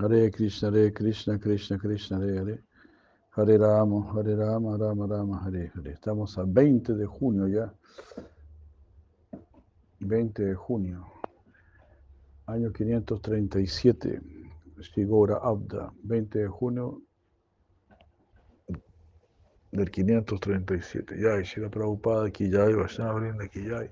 Hare 0.00 0.30
Krishna, 0.30 0.70
Hare 0.70 0.92
Krishna, 0.92 1.38
Krishna 1.38 1.76
Krishna, 1.76 2.18
Hare 2.18 2.38
Hare. 2.38 2.62
Hare 3.30 3.58
Rama, 3.58 4.12
Hare 4.14 4.36
Rama, 4.36 4.76
Rama 4.76 5.06
Rama, 5.06 5.42
Hare 5.44 5.72
Hare. 5.74 5.90
Estamos 5.90 6.38
a 6.38 6.44
20 6.44 6.94
de 6.94 7.04
junio 7.04 7.48
ya. 7.48 7.72
20 9.98 10.44
de 10.44 10.54
junio. 10.54 11.04
Año 12.46 12.72
537. 12.72 14.20
Shigora 14.80 15.40
Abda. 15.42 15.92
20 16.04 16.38
de 16.38 16.46
junio 16.46 17.02
del 19.72 19.90
537. 19.90 21.20
Ya, 21.20 21.40
y 21.40 21.44
Shira 21.44 21.68
Prabhupada 21.68 22.28
y 22.28 22.50
Vaishnava 22.50 23.20
ya. 23.52 23.90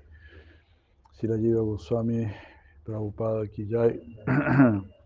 Shira 1.19 1.37
Jiva 1.37 1.61
Goswami 1.61 2.27
Prabhupada 2.85 3.43
aquí 3.43 3.67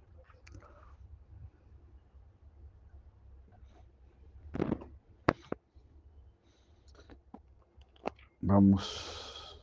Vamos. 8.52 9.56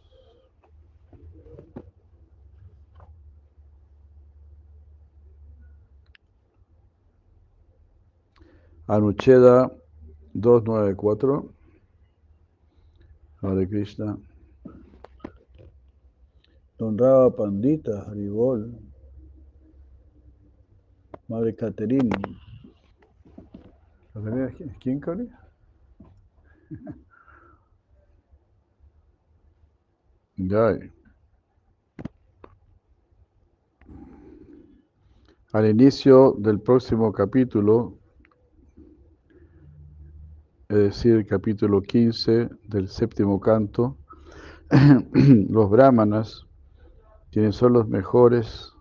Anucheda 8.86 9.70
294. 10.32 11.54
Hare 13.42 13.66
Krishna. 13.68 14.18
Don 16.78 16.96
Rava 16.96 17.30
Pandita, 17.30 18.06
Haribol. 18.08 18.72
Madre 21.28 21.54
Caterine. 21.54 22.08
¿Quién, 24.80 24.98
Cari? 24.98 25.28
Ya. 30.38 30.78
Al 35.52 35.66
inicio 35.68 36.36
del 36.38 36.60
próximo 36.60 37.10
capítulo, 37.10 37.98
es 40.68 40.76
decir, 40.76 41.16
el 41.16 41.26
capítulo 41.26 41.82
15 41.82 42.50
del 42.68 42.88
séptimo 42.88 43.40
canto, 43.40 43.96
los 45.12 45.70
brahmanas, 45.70 46.46
quienes 47.32 47.56
son 47.56 47.72
los 47.72 47.88
mejores, 47.88 48.72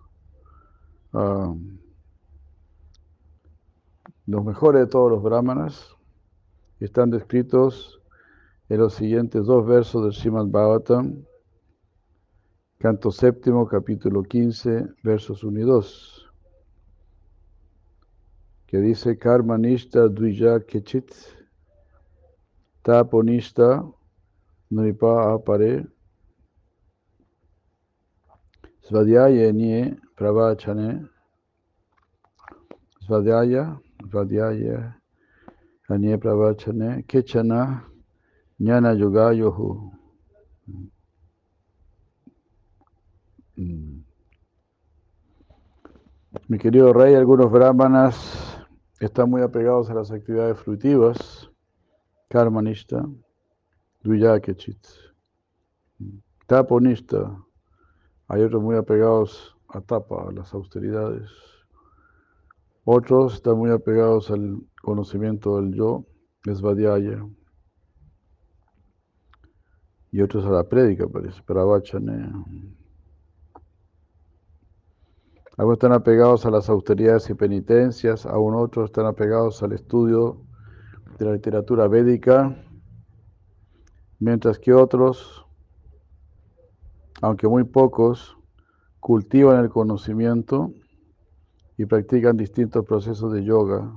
uh, 1.12 1.58
los 4.26 4.44
mejores 4.44 4.82
de 4.82 4.86
todos 4.86 5.10
los 5.10 5.24
brahmanas, 5.24 5.96
están 6.78 7.10
descritos 7.10 8.00
en 8.68 8.78
los 8.78 8.94
siguientes 8.94 9.44
dos 9.44 9.66
versos 9.66 10.04
del 10.04 10.12
Srimad 10.12 10.46
Bhagavatam, 10.46 11.24
Canto 12.80 13.10
séptimo, 13.10 13.66
capítulo 13.66 14.22
15, 14.22 14.94
versos 15.02 15.42
1 15.42 15.58
y 15.58 15.64
2, 15.64 16.30
que 18.68 18.78
dice 18.78 19.18
Karma 19.18 19.58
Nishta 19.58 20.08
Dvija 20.08 20.60
Kechit 20.64 21.12
Taponishta 22.84 23.82
Nripa 24.70 25.34
Apare 25.34 25.88
Svadhyaya 28.82 29.52
Nie 29.52 29.96
Pravachane 30.14 31.08
Svadhyaya 33.00 33.80
Svadhyaya 34.08 34.94
Anye 35.88 36.16
Pravachane 36.16 37.02
Kechana 37.08 37.82
Jnana 38.60 38.92
Yoga 38.96 39.32
Yohu 39.34 39.90
Mi 43.58 44.04
querido 46.60 46.92
rey, 46.92 47.16
algunos 47.16 47.50
brahmanas 47.50 48.56
están 49.00 49.28
muy 49.30 49.42
apegados 49.42 49.90
a 49.90 49.94
las 49.94 50.12
actividades 50.12 50.60
fruitivas, 50.60 51.50
karmanista, 52.28 53.04
dviyakechit, 54.04 54.78
taponista, 56.46 57.36
hay 58.28 58.42
otros 58.42 58.62
muy 58.62 58.76
apegados 58.76 59.56
a 59.70 59.80
tapa, 59.80 60.28
a 60.28 60.32
las 60.32 60.54
austeridades, 60.54 61.28
otros 62.84 63.34
están 63.34 63.58
muy 63.58 63.70
apegados 63.70 64.30
al 64.30 64.60
conocimiento 64.82 65.60
del 65.60 65.74
yo, 65.74 66.06
esvadhyaya, 66.46 67.26
y 70.12 70.20
otros 70.20 70.44
a 70.44 70.50
la 70.50 70.62
prédica, 70.62 71.08
parece, 71.08 71.42
pravachane. 71.42 72.77
Algunos 75.58 75.78
están 75.78 75.92
apegados 75.92 76.46
a 76.46 76.52
las 76.52 76.68
austeridades 76.68 77.28
y 77.30 77.34
penitencias, 77.34 78.26
aún 78.26 78.54
otros 78.54 78.90
están 78.90 79.06
apegados 79.06 79.60
al 79.64 79.72
estudio 79.72 80.40
de 81.18 81.24
la 81.24 81.32
literatura 81.32 81.88
védica, 81.88 82.56
mientras 84.20 84.60
que 84.60 84.72
otros, 84.72 85.44
aunque 87.20 87.48
muy 87.48 87.64
pocos, 87.64 88.38
cultivan 89.00 89.58
el 89.64 89.68
conocimiento 89.68 90.72
y 91.76 91.86
practican 91.86 92.36
distintos 92.36 92.84
procesos 92.84 93.32
de 93.32 93.42
yoga, 93.42 93.92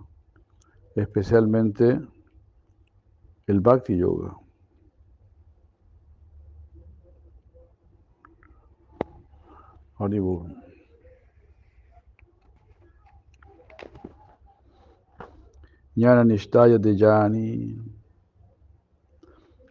especialmente 0.95 2.01
el 3.45 3.59
bhakti 3.59 3.97
yoga. 3.97 4.35
Haribol. 9.99 10.60
Jnana 15.95 16.23
Nishtaya 16.23 16.77
de 16.77 16.95
Yani. 16.95 17.77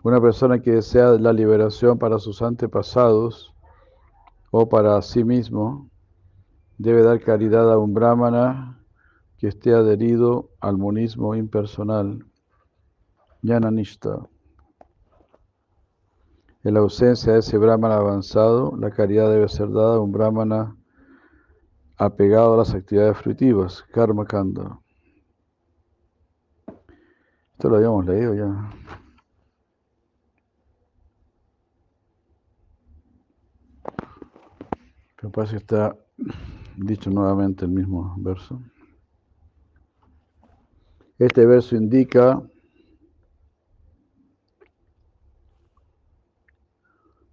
Una 0.03 0.21
persona 0.21 0.61
que 0.61 0.73
desea 0.73 1.13
la 1.13 1.33
liberación 1.33 1.99
para 1.99 2.19
sus 2.19 2.43
antepasados 2.43 3.55
o 4.51 4.69
para 4.69 5.01
sí 5.03 5.25
mismo 5.25 5.91
debe 6.79 7.03
dar 7.03 7.21
caridad 7.21 7.73
a 7.73 7.79
un 7.79 7.95
brahmana 7.95 8.83
que 9.39 9.49
esté 9.49 9.73
adherido 9.73 10.51
al 10.61 10.77
monismo 10.77 11.35
impersonal. 11.35 12.27
Jnana 13.43 13.71
Nishta. 13.71 14.27
En 16.63 16.75
la 16.75 16.81
ausencia 16.81 17.33
de 17.33 17.39
ese 17.39 17.57
brahmana 17.57 17.97
avanzado, 17.97 18.77
la 18.77 18.91
caridad 18.91 19.31
debe 19.31 19.49
ser 19.49 19.71
dada 19.71 19.97
a 19.97 20.01
un 20.01 20.13
brahmana 20.13 20.77
apegado 21.97 22.53
a 22.55 22.59
las 22.59 22.75
actividades 22.75 23.17
fruitivas, 23.17 23.83
karma 23.93 24.27
kanda. 24.27 24.79
Esto 27.61 27.69
lo 27.69 27.77
habíamos 27.77 28.07
leído 28.07 28.35
ya. 28.35 28.73
Pero 35.17 35.31
parece 35.31 35.57
que 35.57 35.59
está 35.59 35.95
dicho 36.75 37.11
nuevamente 37.11 37.67
el 37.67 37.73
mismo 37.73 38.17
verso. 38.17 38.63
Este 41.19 41.45
verso 41.45 41.77
indica 41.77 42.43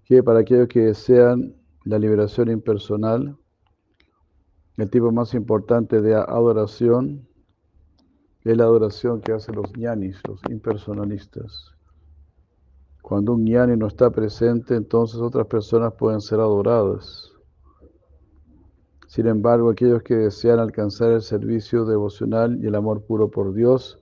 que 0.04 0.22
para 0.24 0.40
aquellos 0.40 0.68
que 0.68 0.82
desean 0.88 1.56
la 1.86 1.98
liberación 1.98 2.52
impersonal, 2.52 3.38
el 4.76 4.90
tipo 4.90 5.10
más 5.14 5.34
importante 5.34 6.02
de 6.02 6.16
adoración 6.16 7.26
es 8.52 8.58
la 8.58 8.64
adoración 8.64 9.20
que 9.20 9.34
hacen 9.34 9.56
los 9.56 9.76
ñanis, 9.76 10.22
los 10.26 10.40
impersonalistas. 10.50 11.74
Cuando 13.02 13.34
un 13.34 13.44
ñani 13.44 13.76
no 13.76 13.88
está 13.88 14.10
presente, 14.10 14.76
entonces 14.76 15.20
otras 15.20 15.48
personas 15.48 15.94
pueden 15.94 16.22
ser 16.22 16.40
adoradas. 16.40 17.32
Sin 19.08 19.28
embargo, 19.28 19.70
aquellos 19.70 20.02
que 20.02 20.16
desean 20.16 20.60
alcanzar 20.60 21.12
el 21.12 21.22
servicio 21.22 21.84
devocional 21.84 22.58
y 22.64 22.68
el 22.68 22.76
amor 22.76 23.04
puro 23.04 23.30
por 23.30 23.54
Dios, 23.54 24.00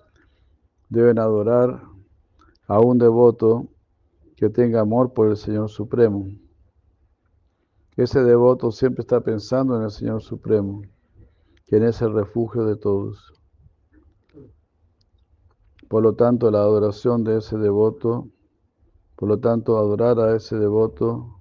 deben 0.90 1.18
adorar 1.18 1.82
a 2.68 2.80
un 2.80 3.00
devoto 3.00 3.68
que 4.36 4.50
tenga 4.50 4.82
amor 4.82 5.14
por 5.14 5.28
el 5.28 5.38
Señor 5.38 5.70
Supremo. 5.70 6.28
Ese 7.96 8.24
devoto 8.24 8.72
siempre 8.72 9.02
está 9.02 9.22
pensando 9.22 9.76
en 9.78 9.84
el 9.84 9.92
Señor 9.92 10.22
Supremo, 10.22 10.84
quien 11.66 11.84
es 11.84 12.00
el 12.04 12.14
refugio 12.14 12.66
de 12.66 12.76
todos. 12.76 13.36
Por 15.90 16.04
lo 16.04 16.14
tanto, 16.14 16.50
la 16.50 16.60
adoración 16.60 17.24
de 17.24 17.38
ese 17.38 17.58
devoto, 17.58 18.30
por 19.16 19.30
lo 19.30 19.40
tanto, 19.40 19.78
adorar 19.78 20.20
a 20.20 20.36
ese 20.36 20.58
devoto 20.58 21.38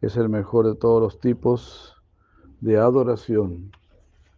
es 0.00 0.16
el 0.16 0.28
mejor 0.28 0.66
de 0.66 0.74
todos 0.74 1.02
los 1.02 1.20
tipos 1.20 1.94
de 2.60 2.78
adoración. 2.78 3.70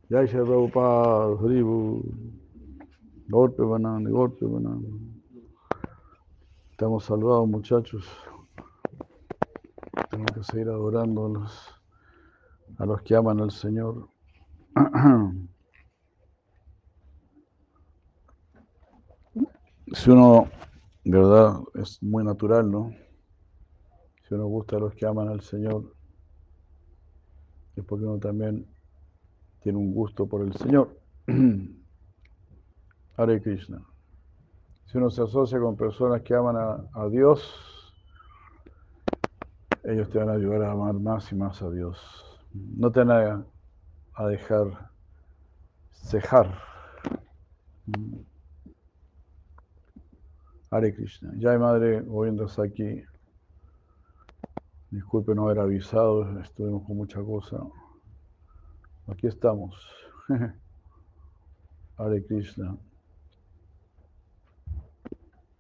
Jai 0.09 0.27
Shri 0.27 1.62
golpe 3.29 3.62
banana. 3.62 4.11
Estamos 6.73 7.05
salvados, 7.05 7.49
muchachos. 7.49 8.05
Tenemos 10.11 10.32
que 10.32 10.43
seguir 10.43 10.69
adorando 10.69 11.47
a 12.79 12.87
los 12.87 13.03
que 13.03 13.15
aman 13.15 13.41
al 13.41 13.53
Señor. 13.53 14.09
Si 19.92 20.08
uno, 20.08 20.48
de 21.04 21.19
verdad, 21.19 21.60
es 21.75 22.00
muy 22.02 22.22
natural, 22.22 22.70
¿no? 22.70 22.94
Si 24.28 24.34
uno 24.34 24.46
gusta 24.46 24.76
a 24.76 24.81
los 24.81 24.94
que 24.94 25.04
aman 25.04 25.28
al 25.28 25.40
Señor, 25.40 25.92
es 27.75 27.84
porque 27.84 28.04
uno 28.04 28.19
también 28.19 28.66
tiene 29.60 29.78
un 29.78 29.92
gusto 29.92 30.26
por 30.26 30.42
el 30.42 30.54
Señor. 30.54 30.96
Hare 33.16 33.42
Krishna. 33.42 33.82
Si 34.87 34.96
uno 34.96 35.10
se 35.10 35.22
asocia 35.22 35.58
con 35.58 35.76
personas 35.76 36.22
que 36.22 36.34
aman 36.34 36.56
a, 36.56 37.08
Dios, 37.08 37.43
ellos 39.82 40.08
te 40.10 40.19
van 40.19 40.28
a 40.28 40.34
ayudar 40.34 40.62
a 40.62 40.72
amar 40.72 40.94
más 40.94 41.32
y 41.32 41.34
más 41.34 41.62
a 41.62 41.70
Dios. 41.70 41.98
No 42.52 42.93
te 42.93 43.02
van 43.02 43.10
a, 43.10 43.44
a 44.14 44.26
dejar 44.28 44.90
cejar. 45.90 46.58
Hare 50.70 50.94
Krishna. 50.94 51.32
Ya, 51.37 51.58
madre, 51.58 52.05
oyéndose 52.08 52.62
aquí. 52.62 53.02
Disculpe 54.90 55.34
no 55.34 55.46
haber 55.46 55.58
avisado, 55.58 56.38
estuvimos 56.40 56.84
con 56.87 56.96
mucha 56.96 57.20
cosa. 57.22 57.58
Aquí 59.08 59.26
estamos. 59.26 59.75
Hare 61.96 62.25
Krishna. 62.25 62.76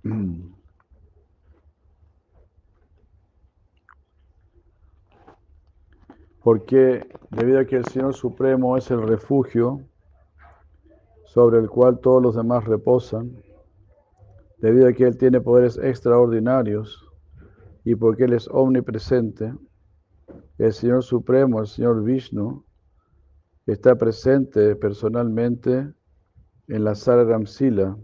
Porque 6.42 7.06
debido 7.30 7.58
a 7.58 7.64
que 7.64 7.76
el 7.76 7.84
Señor 7.86 8.14
Supremo 8.14 8.76
es 8.76 8.90
el 8.92 9.02
refugio 9.02 9.80
sobre 11.26 11.58
el 11.58 11.68
cual 11.68 11.98
todos 11.98 12.22
los 12.22 12.36
demás 12.36 12.64
reposan, 12.64 13.42
debido 14.60 14.88
a 14.88 14.92
que 14.92 15.04
Él 15.04 15.16
tiene 15.16 15.40
poderes 15.40 15.78
extraordinarios 15.78 17.06
y 17.84 17.94
porque 17.94 18.24
Él 18.24 18.34
es 18.34 18.48
omnipresente, 18.48 19.54
el 20.58 20.72
Señor 20.72 21.02
Supremo, 21.02 21.60
el 21.60 21.66
Señor 21.66 22.04
Vishnu, 22.04 22.64
está 23.66 23.96
presente 23.96 24.76
personalmente 24.76 25.92
en 26.68 26.84
la 26.84 26.94
Sara 26.94 27.24
Ramsila 27.24 27.96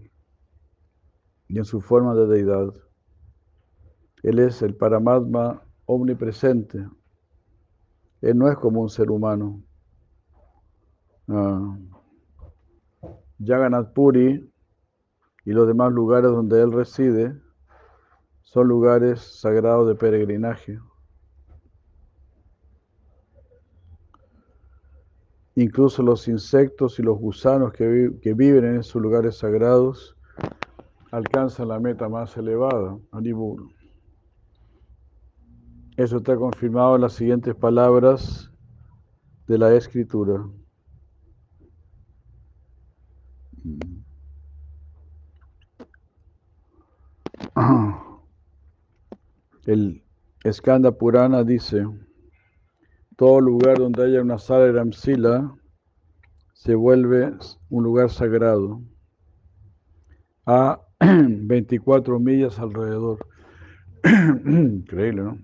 y 1.49 1.59
en 1.59 1.65
su 1.65 1.81
forma 1.81 2.15
de 2.15 2.27
deidad. 2.27 2.73
Él 4.23 4.39
es 4.39 4.63
el 4.63 4.75
Paramatma 4.75 5.63
omnipresente. 5.85 6.87
Él 8.23 8.39
no 8.39 8.51
es 8.51 8.57
como 8.57 8.81
un 8.81 8.89
ser 8.89 9.11
humano. 9.11 9.63
Uh, 11.29 11.77
Puri 13.95 14.51
y 15.47 15.53
los 15.53 15.67
demás 15.69 15.93
lugares 15.93 16.31
donde 16.33 16.61
Él 16.61 16.73
reside 16.73 17.41
son 18.43 18.67
lugares 18.67 19.21
sagrados 19.21 19.87
de 19.87 19.95
peregrinaje. 19.95 20.81
Incluso 25.55 26.03
los 26.03 26.27
insectos 26.27 26.99
y 26.99 27.03
los 27.03 27.17
gusanos 27.19 27.73
que, 27.73 27.87
vi 27.87 28.19
que, 28.19 28.35
viven 28.35 28.65
en 28.65 28.81
esos 28.81 29.01
lugares 29.01 29.39
sagrados 29.39 30.17
alcanzan 31.13 31.69
la 31.69 31.79
meta 31.79 32.09
más 32.09 32.37
elevada, 32.37 32.99
Anibur. 33.13 33.69
Eso 35.97 36.19
está 36.19 36.37
confirmado 36.37 36.97
en 36.97 37.03
las 37.03 37.13
siguientes 37.13 37.55
palabras 37.55 38.51
de 39.47 39.59
la 39.59 39.73
escritura. 39.75 40.45
El 49.67 50.05
Skanda 50.49 50.93
Purana 50.93 51.43
dice, 51.43 51.85
todo 53.17 53.41
lugar 53.41 53.79
donde 53.79 54.05
haya 54.05 54.23
una 54.23 54.39
sala 54.39 54.71
Ramsila 54.71 55.53
se 56.55 56.77
vuelve 56.77 57.37
un 57.69 57.83
lugar 57.83 58.11
sagrado 58.11 58.81
a 60.47 60.81
24 61.01 62.21
millas 62.21 62.61
alrededor. 62.61 63.27
Increíble, 64.47 65.23
¿no? 65.23 65.39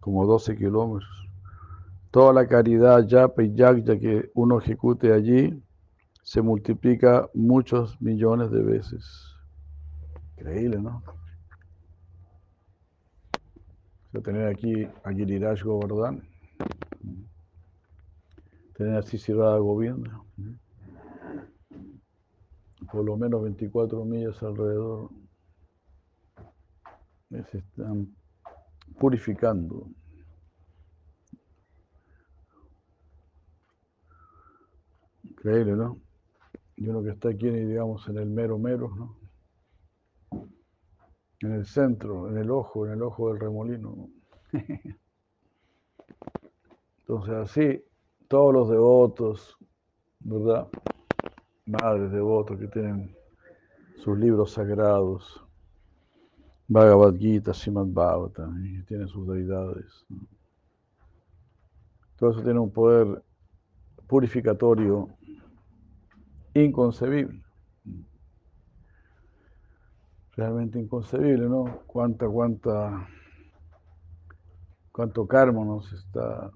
Como 0.00 0.24
12 0.24 0.56
kilómetros. 0.56 1.28
Toda 2.10 2.32
la 2.32 2.48
caridad, 2.48 3.06
yapa 3.06 3.42
y 3.42 3.54
que 3.54 4.30
uno 4.34 4.58
ejecute 4.58 5.12
allí 5.12 5.62
se 6.22 6.40
multiplica 6.40 7.28
muchos 7.34 8.00
millones 8.00 8.50
de 8.50 8.62
veces. 8.62 9.04
Increíble, 10.38 10.80
¿no? 10.80 11.02
Tener 14.22 14.46
aquí 14.48 14.86
a 15.02 15.12
Giriraj 15.12 15.62
Govardhan, 15.62 16.22
tener 18.76 18.96
a 18.96 19.02
Sisirada 19.02 19.58
Govinda, 19.58 20.22
por 22.92 23.04
lo 23.04 23.16
menos 23.16 23.42
24 23.42 24.04
millas 24.04 24.42
alrededor, 24.42 25.10
se 27.50 27.58
están 27.58 28.14
purificando. 28.98 29.88
Increíble, 35.24 35.72
¿no? 35.74 36.00
Y 36.76 36.88
uno 36.88 37.02
que 37.02 37.10
está 37.10 37.30
aquí, 37.30 37.50
digamos, 37.50 38.08
en 38.08 38.18
el 38.18 38.26
mero 38.26 38.58
mero, 38.58 38.88
¿no? 38.94 39.23
En 41.40 41.52
el 41.52 41.66
centro, 41.66 42.28
en 42.28 42.38
el 42.38 42.50
ojo, 42.50 42.86
en 42.86 42.92
el 42.92 43.02
ojo 43.02 43.28
del 43.28 43.40
remolino. 43.40 44.08
Entonces 47.00 47.34
así, 47.34 47.84
todos 48.28 48.54
los 48.54 48.68
devotos, 48.70 49.56
¿verdad? 50.20 50.68
Madres 51.66 52.12
devotos 52.12 52.58
que 52.58 52.68
tienen 52.68 53.14
sus 53.98 54.18
libros 54.18 54.52
sagrados, 54.52 55.44
Bhagavad 56.66 57.14
Gita, 57.16 57.52
Srimad 57.52 57.86
Bhagavatam, 57.86 58.64
y 58.64 58.82
tienen 58.84 59.08
sus 59.08 59.28
deidades. 59.28 60.06
Todo 62.16 62.30
eso 62.30 62.42
tiene 62.42 62.58
un 62.58 62.70
poder 62.70 63.22
purificatorio 64.06 65.08
inconcebible 66.54 67.44
realmente 70.36 70.78
inconcebible, 70.78 71.48
¿no? 71.48 71.82
Cuánta, 71.86 72.28
cuánta, 72.28 73.08
cuánto 74.90 75.26
karma 75.26 75.64
nos 75.64 75.92
está, 75.92 76.50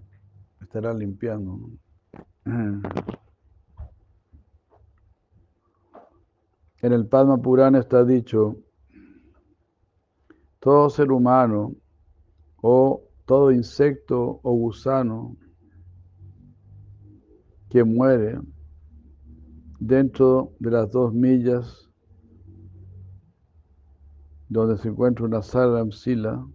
estará 0.61 0.93
limpiando. 0.95 1.71
En 6.81 6.93
el 6.93 7.09
Padma 7.09 7.39
Purana 7.39 7.81
está 7.81 8.05
dicho, 8.05 8.57
todo 10.61 10.89
ser 10.91 11.11
humano 11.11 11.75
o 12.63 13.03
todo 13.27 13.51
insecto 13.51 14.39
o 14.45 14.53
gusano 14.53 15.37
que 17.69 17.83
muere 17.83 18.39
dentro 19.81 20.53
de 20.61 20.71
las 20.71 20.93
dos 20.93 21.13
millas 21.13 21.88
donde 24.49 24.79
se 24.79 24.89
encuentra 24.89 25.25
una 25.25 25.43
sala 25.43 25.85
Sila, 25.91 26.47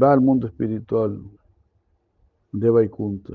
va 0.00 0.12
al 0.12 0.20
mundo 0.20 0.46
espiritual 0.46 1.22
de 2.52 2.70
Vaikunta. 2.70 3.34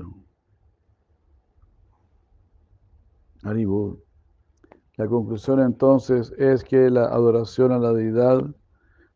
Haribur. 3.42 4.02
La 4.96 5.08
conclusión 5.08 5.60
entonces 5.60 6.32
es 6.38 6.62
que 6.64 6.90
la 6.90 7.06
adoración 7.06 7.72
a 7.72 7.78
la 7.78 7.92
deidad 7.92 8.42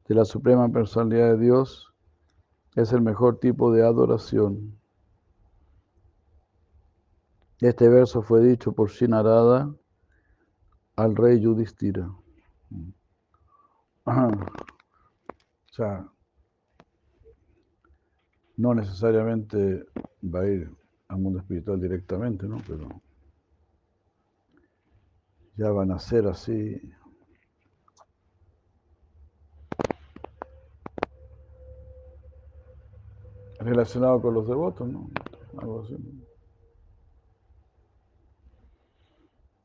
de 0.08 0.14
la 0.14 0.24
Suprema 0.24 0.68
Personalidad 0.68 1.32
de 1.36 1.44
Dios 1.44 1.92
es 2.74 2.92
el 2.92 3.02
mejor 3.02 3.38
tipo 3.38 3.72
de 3.72 3.84
adoración. 3.84 4.78
Este 7.60 7.88
verso 7.88 8.22
fue 8.22 8.42
dicho 8.42 8.72
por 8.72 8.90
Shinarada 8.90 9.74
al 10.96 11.16
rey 11.16 11.40
Yudhishthira. 11.40 12.10
O 14.06 15.72
sea, 15.72 16.08
no 18.56 18.74
necesariamente 18.74 19.84
va 20.22 20.40
a 20.40 20.46
ir 20.46 20.70
al 21.08 21.18
mundo 21.18 21.40
espiritual 21.40 21.80
directamente, 21.80 22.46
¿no? 22.46 22.58
Pero 22.66 22.88
ya 25.56 25.70
van 25.70 25.90
a 25.90 25.98
ser 25.98 26.26
así. 26.28 26.80
Relacionado 33.58 34.22
con 34.22 34.34
los 34.34 34.46
devotos, 34.46 34.88
¿no? 34.88 35.10
Algo 35.58 35.82
así. 35.82 35.96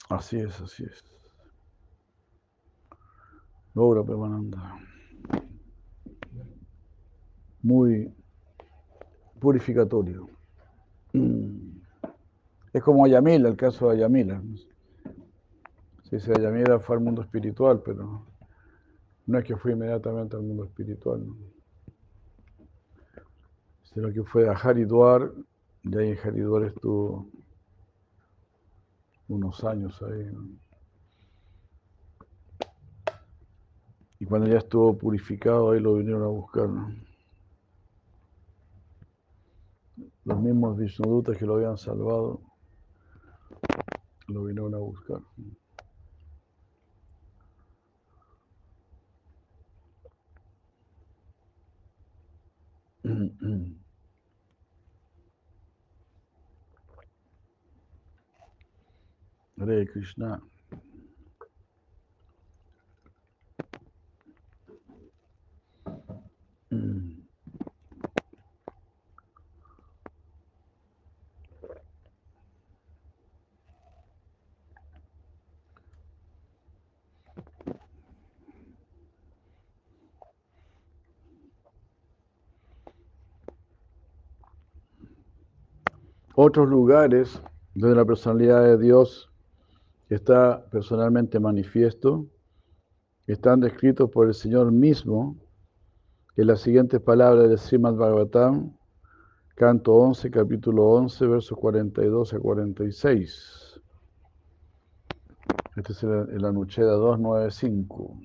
Así 0.09 0.39
es, 0.39 0.59
así 0.59 0.83
es. 0.83 1.20
Obra 3.75 4.03
permanente. 4.03 4.57
Muy 7.61 8.13
purificatorio. 9.39 10.29
Es 12.73 12.83
como 12.83 13.05
Ayamila, 13.05 13.49
el 13.49 13.57
caso 13.57 13.89
de 13.89 13.95
Ayamila. 13.95 14.41
Sí, 16.03 16.19
sí, 16.19 16.31
Ayamila 16.31 16.79
fue 16.79 16.95
al 16.97 17.01
mundo 17.01 17.21
espiritual, 17.21 17.81
pero 17.83 18.25
no 19.25 19.37
es 19.37 19.45
que 19.45 19.55
fue 19.55 19.73
inmediatamente 19.73 20.35
al 20.35 20.43
mundo 20.43 20.65
espiritual, 20.65 21.25
¿no? 21.25 21.35
sino 23.93 24.11
que 24.11 24.23
fue 24.23 24.47
a 24.47 24.53
Haridwar, 24.53 25.33
y 25.83 25.97
ahí 25.97 26.11
en 26.11 26.17
Haridwar 26.17 26.63
estuvo 26.63 27.27
unos 29.27 29.63
años 29.63 30.01
ahí. 30.01 30.29
Y 34.21 34.25
cuando 34.25 34.47
ya 34.47 34.59
estuvo 34.59 34.95
purificado, 34.95 35.71
ahí 35.71 35.79
lo 35.79 35.95
vinieron 35.95 36.21
a 36.21 36.27
buscar. 36.27 36.69
Los 40.23 40.39
mismos 40.39 40.77
Vishnudutas 40.77 41.35
que 41.39 41.45
lo 41.47 41.55
habían 41.55 41.75
salvado, 41.75 42.39
lo 44.27 44.43
vinieron 44.43 44.75
a 44.75 44.77
buscar. 44.77 45.21
Hare 59.57 59.87
Krishna. 59.87 60.50
Otros 86.33 86.69
lugares 86.69 87.41
donde 87.75 87.97
la 87.97 88.05
personalidad 88.05 88.63
de 88.63 88.77
Dios 88.77 89.29
está 90.09 90.65
personalmente 90.71 91.39
manifiesto, 91.39 92.25
están 93.27 93.59
descritos 93.59 94.09
por 94.09 94.27
el 94.27 94.33
Señor 94.33 94.71
mismo 94.71 95.35
en 96.37 96.47
las 96.47 96.61
siguientes 96.61 97.01
palabras 97.01 97.49
de 97.49 97.57
Srimad 97.57 97.95
Bhagavatam, 97.95 98.73
canto 99.55 99.93
11, 99.93 100.31
capítulo 100.31 100.87
11, 100.89 101.27
versos 101.27 101.57
42 101.57 102.33
a 102.33 102.39
46. 102.39 103.81
Este 105.75 105.91
es 105.91 106.03
el, 106.03 106.29
el 106.31 106.45
Anucheda 106.45 106.93
295. 106.93 108.17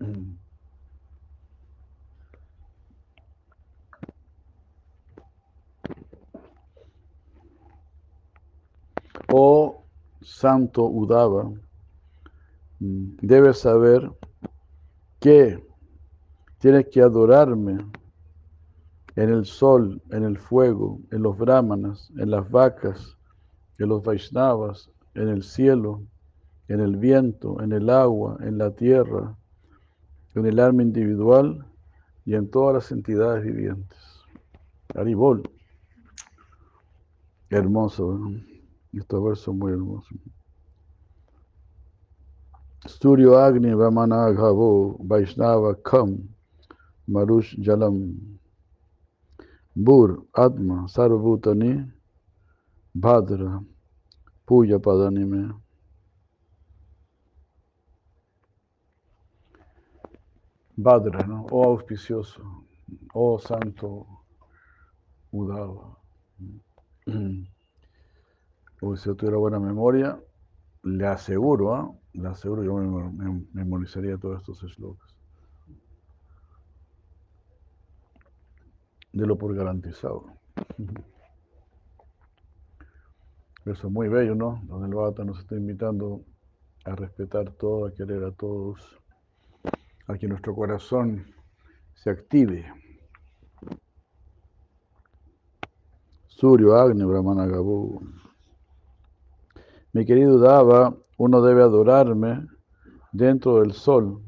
Oh 9.32 9.84
Santo 10.22 10.82
Udava, 10.88 11.52
debes 12.80 13.58
saber 13.58 14.10
que 15.20 15.69
tienes 16.60 16.88
que 16.88 17.00
adorarme 17.00 17.78
en 19.16 19.30
el 19.30 19.46
sol, 19.46 20.00
en 20.10 20.24
el 20.24 20.38
fuego, 20.38 21.00
en 21.10 21.22
los 21.22 21.36
brahmanas, 21.36 22.12
en 22.18 22.30
las 22.30 22.48
vacas, 22.50 23.16
en 23.78 23.88
los 23.88 24.02
vaishnavas, 24.02 24.90
en 25.14 25.28
el 25.28 25.42
cielo, 25.42 26.02
en 26.68 26.80
el 26.80 26.96
viento, 26.96 27.60
en 27.62 27.72
el 27.72 27.88
agua, 27.88 28.36
en 28.40 28.58
la 28.58 28.70
tierra, 28.70 29.36
en 30.34 30.46
el 30.46 30.60
alma 30.60 30.82
individual 30.82 31.66
y 32.26 32.34
en 32.34 32.48
todas 32.50 32.74
las 32.74 32.92
entidades 32.92 33.42
vivientes. 33.42 33.98
Aribol. 34.94 35.42
Hermoso, 37.48 38.18
¿no? 38.18 38.40
Estos 38.92 39.24
versos 39.24 39.54
muy 39.54 39.72
hermosos. 39.72 40.18
Suryo 42.86 43.38
Agni 43.38 43.72
Vamana 43.74 44.30
Vaishnava 45.00 45.74
Kam 45.82 46.28
Marush 47.12 47.56
Jalam 47.66 47.96
Bur 49.76 50.26
Atma 50.34 50.86
Sarvutani 50.88 51.72
Bhadra 52.94 53.64
Puya 54.46 54.78
Padanime. 54.78 55.54
Bhadra, 60.76 61.24
¿no? 61.26 61.46
Oh 61.52 61.64
auspicioso, 61.64 62.42
oh 63.14 63.38
santo 63.38 64.06
Udava. 65.32 65.96
O 68.82 68.96
si 68.96 69.06
yo 69.08 69.14
tuviera 69.16 69.38
buena 69.38 69.60
memoria, 69.60 70.18
le 70.84 71.06
aseguro, 71.06 71.74
¿ah? 71.74 71.92
le 72.14 72.28
aseguro, 72.28 72.64
yo 72.64 72.74
me, 72.76 73.10
me- 73.12 73.46
memorizaría 73.52 74.18
todos 74.18 74.40
estos 74.40 74.58
slokas. 74.74 75.09
De 79.12 79.26
lo 79.26 79.36
por 79.36 79.54
garantizado. 79.54 80.26
Eso 83.64 83.86
es 83.86 83.92
muy 83.92 84.08
bello, 84.08 84.34
¿no? 84.34 84.62
Donde 84.64 84.88
el 84.88 84.94
Bhagavatam 84.94 85.26
nos 85.26 85.40
está 85.40 85.54
invitando 85.54 86.24
a 86.84 86.94
respetar 86.94 87.50
todo, 87.52 87.86
a 87.86 87.92
querer 87.92 88.24
a 88.24 88.32
todos, 88.32 88.98
a 90.06 90.16
que 90.16 90.26
nuestro 90.26 90.54
corazón 90.54 91.26
se 91.94 92.10
active. 92.10 92.72
Suryo 96.26 96.74
Agni 96.74 97.04
Brahmana 97.04 97.46
Gabu. 97.46 98.00
Mi 99.92 100.06
querido 100.06 100.38
Dava, 100.38 100.96
uno 101.18 101.42
debe 101.42 101.62
adorarme 101.62 102.46
dentro 103.12 103.60
del 103.60 103.72
sol 103.72 104.22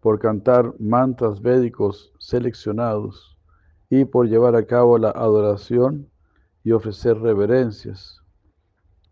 por 0.00 0.20
cantar 0.20 0.72
mantras 0.78 1.40
védicos 1.40 2.12
seleccionados 2.20 3.35
y 3.88 4.04
por 4.04 4.28
llevar 4.28 4.56
a 4.56 4.66
cabo 4.66 4.98
la 4.98 5.10
adoración 5.10 6.10
y 6.64 6.72
ofrecer 6.72 7.18
reverencias. 7.18 8.20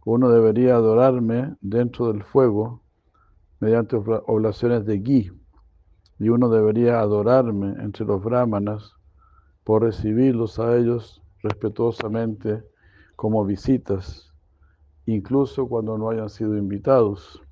Uno 0.04 0.28
debería 0.30 0.74
adorarme 0.74 1.56
dentro 1.60 2.12
del 2.12 2.22
fuego 2.22 2.82
mediante 3.60 3.96
obla- 3.96 4.22
oblaciones 4.26 4.84
de 4.84 4.98
gui 4.98 5.32
y 6.18 6.28
uno 6.28 6.48
debería 6.48 7.00
adorarme 7.00 7.74
entre 7.82 8.04
los 8.04 8.22
brahmanas 8.22 8.92
por 9.64 9.82
recibirlos 9.82 10.58
a 10.58 10.76
ellos 10.76 11.22
respetuosamente 11.42 12.62
como 13.16 13.44
visitas 13.44 14.34
incluso 15.06 15.68
cuando 15.68 15.98
no 15.98 16.10
hayan 16.10 16.30
sido 16.30 16.56
invitados. 16.56 17.42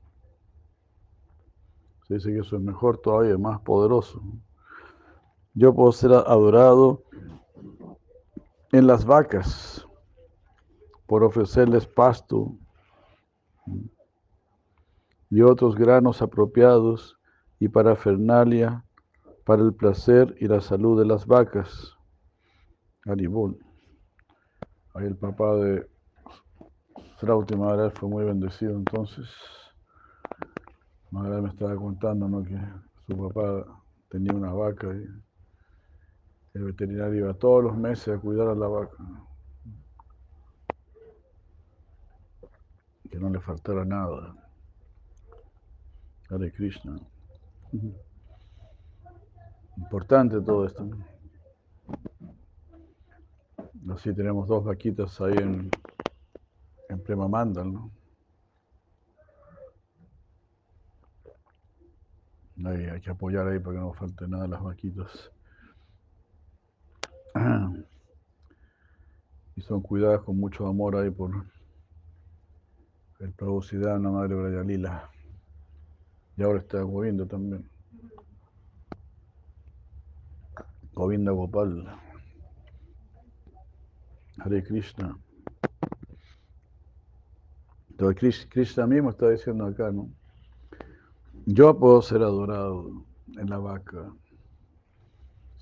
Se 2.08 2.14
dice 2.14 2.32
que 2.32 2.40
eso 2.40 2.56
es 2.56 2.62
mejor 2.62 2.98
todavía, 2.98 3.36
más 3.38 3.60
poderoso. 3.60 4.22
Yo 5.54 5.74
puedo 5.74 5.92
ser 5.92 6.12
adorado 6.12 7.02
en 8.72 8.86
las 8.86 9.04
vacas 9.04 9.86
por 11.06 11.24
ofrecerles 11.24 11.86
pasto 11.86 12.56
y 15.28 15.42
otros 15.42 15.74
granos 15.74 16.22
apropiados 16.22 17.18
y 17.58 17.68
parafernalia 17.68 18.84
para 19.44 19.62
el 19.62 19.74
placer 19.74 20.34
y 20.40 20.48
la 20.48 20.60
salud 20.60 20.98
de 20.98 21.06
las 21.06 21.26
vacas. 21.26 21.96
Haribol. 23.04 23.58
Ahí 24.94 25.06
el 25.06 25.16
papá 25.16 25.54
de 25.56 25.86
Srauti 27.18 27.56
Maharaj 27.56 27.92
fue 27.94 28.08
muy 28.08 28.24
bendecido 28.24 28.72
entonces. 28.72 29.28
Me 31.10 31.46
estaba 31.46 31.76
contando 31.76 32.26
¿no? 32.26 32.42
que 32.42 32.58
su 33.06 33.28
papá 33.28 33.66
tenía 34.08 34.32
una 34.32 34.52
vaca 34.52 34.88
y 34.94 35.06
el 36.54 36.64
veterinario 36.64 37.24
iba 37.24 37.34
todos 37.34 37.64
los 37.64 37.76
meses 37.76 38.08
a 38.08 38.20
cuidar 38.20 38.48
a 38.48 38.54
la 38.54 38.68
vaca. 38.68 38.96
no 43.22 43.30
le 43.30 43.40
faltara 43.40 43.84
nada. 43.84 44.34
Hare 46.28 46.50
Krishna. 46.50 46.98
Importante 49.76 50.40
todo 50.40 50.66
esto. 50.66 50.90
Así 53.90 54.12
tenemos 54.12 54.48
dos 54.48 54.64
vaquitas 54.64 55.20
ahí 55.20 55.34
en, 55.38 55.70
en 56.88 57.02
Prema 57.02 57.28
Mandal, 57.28 57.72
¿no? 57.72 57.90
Hay, 62.64 62.84
hay 62.86 63.00
que 63.00 63.10
apoyar 63.10 63.46
ahí 63.46 63.58
para 63.58 63.76
que 63.76 63.80
no 63.80 63.92
falte 63.92 64.26
nada 64.26 64.44
a 64.44 64.48
las 64.48 64.62
vaquitas. 64.62 65.30
Y 69.54 69.60
son 69.60 69.82
cuidadas 69.82 70.22
con 70.22 70.38
mucho 70.38 70.66
amor 70.66 70.96
ahí 70.96 71.10
por 71.10 71.30
el 73.20 73.32
Prabhu 73.32 73.62
Siddhana, 73.62 74.10
Madre 74.10 74.34
Brayalila. 74.34 75.10
Y 76.36 76.42
ahora 76.42 76.60
está 76.60 76.80
Govinda 76.82 77.26
también. 77.26 77.68
Govinda 80.94 81.32
Gopal. 81.32 81.86
Hare 84.38 84.64
Krishna. 84.64 85.18
Entonces 87.90 88.46
Krishna 88.46 88.86
mismo 88.86 89.10
está 89.10 89.28
diciendo 89.28 89.66
acá, 89.66 89.92
¿no? 89.92 90.10
Yo 91.46 91.78
puedo 91.78 92.02
ser 92.02 92.22
adorado 92.22 93.04
en 93.36 93.50
la 93.50 93.58
vaca. 93.58 94.12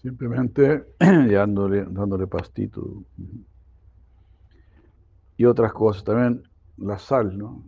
Simplemente 0.02 0.87
dándole, 0.99 1.85
dándole 1.85 2.26
pastito. 2.26 3.04
Y 5.37 5.45
otras 5.45 5.73
cosas. 5.73 6.04
También 6.04 6.42
la 6.78 6.99
sal, 6.99 7.37
¿no? 7.37 7.62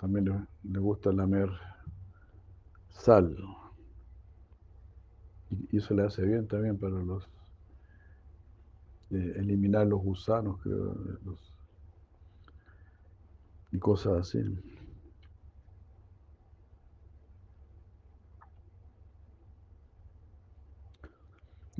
También 0.00 0.46
le, 0.62 0.78
gusta 0.78 1.12
lamer 1.12 1.50
sal. 2.90 3.36
Y, 5.50 5.76
eso 5.76 5.94
le 5.94 6.04
hace 6.04 6.24
bien 6.24 6.46
también 6.46 6.78
para 6.78 6.94
los 6.94 7.24
eh, 9.10 9.34
eliminar 9.36 9.86
los 9.86 10.00
gusanos, 10.00 10.60
creo, 10.62 10.96
y 13.72 13.78
cosas 13.78 14.20
así. 14.20 14.38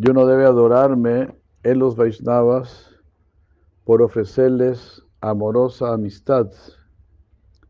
Yo 0.04 0.12
no 0.12 0.26
debe 0.26 0.46
adorarme 0.46 1.32
en 1.62 1.78
los 1.78 1.94
Vaishnavas 1.94 2.90
por 3.84 4.02
ofrecerles 4.02 5.00
amorosa 5.20 5.92
amistad 5.92 6.50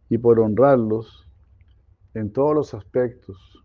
y 0.09 0.17
por 0.17 0.41
honrarlos 0.41 1.29
en 2.15 2.33
todos 2.33 2.55
los 2.55 2.73
aspectos. 2.73 3.63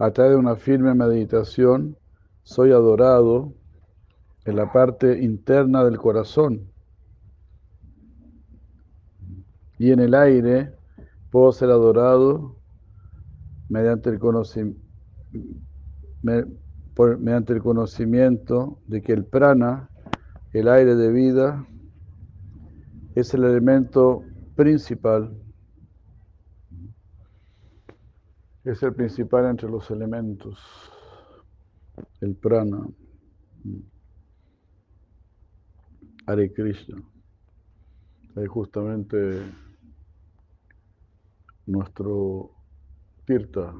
A 0.00 0.10
través 0.10 0.32
de 0.32 0.38
una 0.38 0.56
firme 0.56 0.92
meditación, 0.94 1.96
soy 2.42 2.72
adorado 2.72 3.52
en 4.46 4.56
la 4.56 4.72
parte 4.72 5.22
interna 5.22 5.84
del 5.84 5.96
corazón. 5.96 6.72
Y 9.78 9.92
en 9.92 10.00
el 10.00 10.14
aire 10.14 10.74
puedo 11.30 11.52
ser 11.52 11.70
adorado 11.70 12.56
mediante 13.68 14.10
el 14.10 14.18
conocimiento 14.18 14.83
mediante 16.22 17.52
el 17.52 17.62
conocimiento 17.62 18.80
de 18.86 19.02
que 19.02 19.12
el 19.12 19.24
prana, 19.24 19.90
el 20.52 20.68
aire 20.68 20.94
de 20.94 21.12
vida, 21.12 21.66
es 23.14 23.34
el 23.34 23.44
elemento 23.44 24.22
principal, 24.56 25.36
es 28.64 28.82
el 28.82 28.94
principal 28.94 29.46
entre 29.46 29.68
los 29.68 29.90
elementos, 29.90 30.58
el 32.20 32.34
prana. 32.34 32.86
Hare 36.26 36.52
Krishna. 36.52 37.02
Es 38.36 38.48
justamente 38.48 39.42
nuestro 41.66 42.50
Tirta, 43.26 43.74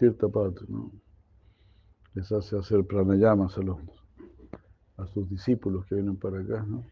Tirtapat, 0.00 0.62
¿no? 0.68 0.90
Les 2.14 2.32
hace 2.32 2.56
hacer 2.56 2.86
pranayamas 2.86 3.58
a, 3.58 3.60
los, 3.60 3.76
a 4.96 5.06
sus 5.08 5.28
discípulos 5.28 5.84
que 5.84 5.96
vienen 5.96 6.16
para 6.16 6.40
acá, 6.40 6.64
¿no? 6.66 6.82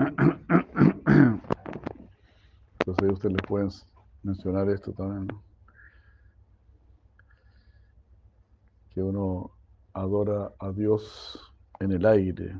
Entonces 2.80 3.12
ustedes 3.12 3.34
les 3.34 3.42
pueden 3.46 3.68
mencionar 4.24 4.68
esto 4.70 4.92
también, 4.92 5.28
¿no? 5.28 5.40
Que 8.92 9.04
uno 9.04 9.52
adora 9.92 10.50
a 10.58 10.72
Dios 10.72 11.54
en 11.78 11.92
el 11.92 12.04
aire, 12.04 12.56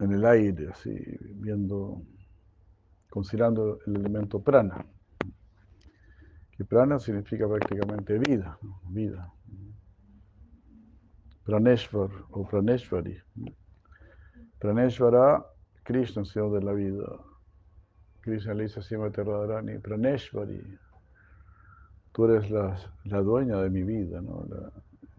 en 0.00 0.12
el 0.12 0.24
aire, 0.24 0.70
así, 0.72 0.90
viendo, 1.36 2.02
considerando 3.08 3.78
el 3.86 3.94
elemento 3.94 4.42
prana. 4.42 4.84
Que 6.58 6.64
prana 6.64 6.98
significa 6.98 7.46
prácticamente 7.46 8.18
vida, 8.18 8.58
vida. 8.88 9.32
Praneshvar 11.44 12.10
o 12.32 12.44
Praneshvari. 12.48 13.16
Praneshvara, 14.58 15.46
Krishna, 15.84 16.24
Señor 16.24 16.58
de 16.58 16.66
la 16.66 16.72
vida. 16.72 17.06
Krishna 18.22 18.54
le 18.54 18.64
dice 18.64 18.80
a 18.80 18.82
Srimati 18.82 19.22
Radharani, 19.22 19.78
Praneshvari, 19.78 20.60
tú 22.10 22.24
eres 22.24 22.50
la, 22.50 23.22
dueña 23.22 23.58
de 23.62 23.70
mi 23.70 23.84
vida, 23.84 24.20
¿no? 24.20 24.44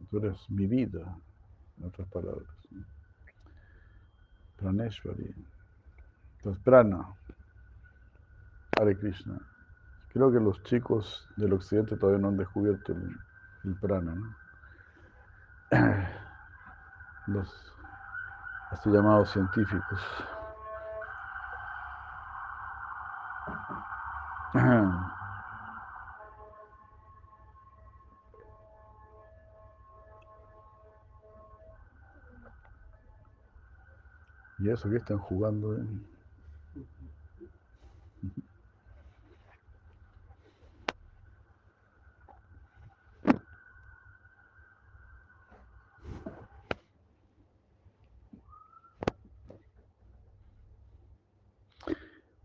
Tú 0.10 0.18
eres 0.18 0.38
mi 0.50 0.68
vida, 0.68 1.18
en 1.78 1.86
otras 1.86 2.08
palabras. 2.10 2.50
Praneshvari. 4.58 5.34
Entonces, 6.36 6.62
prana, 6.66 7.16
Hare 8.78 8.98
Krishna. 8.98 9.40
Creo 10.12 10.32
que 10.32 10.40
los 10.40 10.62
chicos 10.64 11.28
del 11.36 11.54
occidente 11.54 11.96
todavía 11.96 12.22
no 12.22 12.30
han 12.30 12.38
descubierto 12.38 12.94
el, 12.94 13.16
el 13.64 13.76
prana, 13.76 14.16
¿no? 14.16 14.36
Los 17.28 17.48
así 18.72 18.90
llamados 18.90 19.32
científicos. 19.32 20.00
¿Y 34.60 34.70
eso 34.70 34.90
qué 34.90 34.98
están 34.98 35.18
jugando? 35.20 35.74
Eh? 35.76 35.86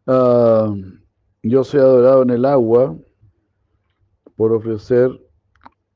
Uh, 0.06 0.76
yo 1.64 1.70
soy 1.70 1.80
adorado 1.80 2.22
en 2.22 2.30
el 2.30 2.44
agua 2.44 2.94
por 4.36 4.52
ofrecer 4.52 5.10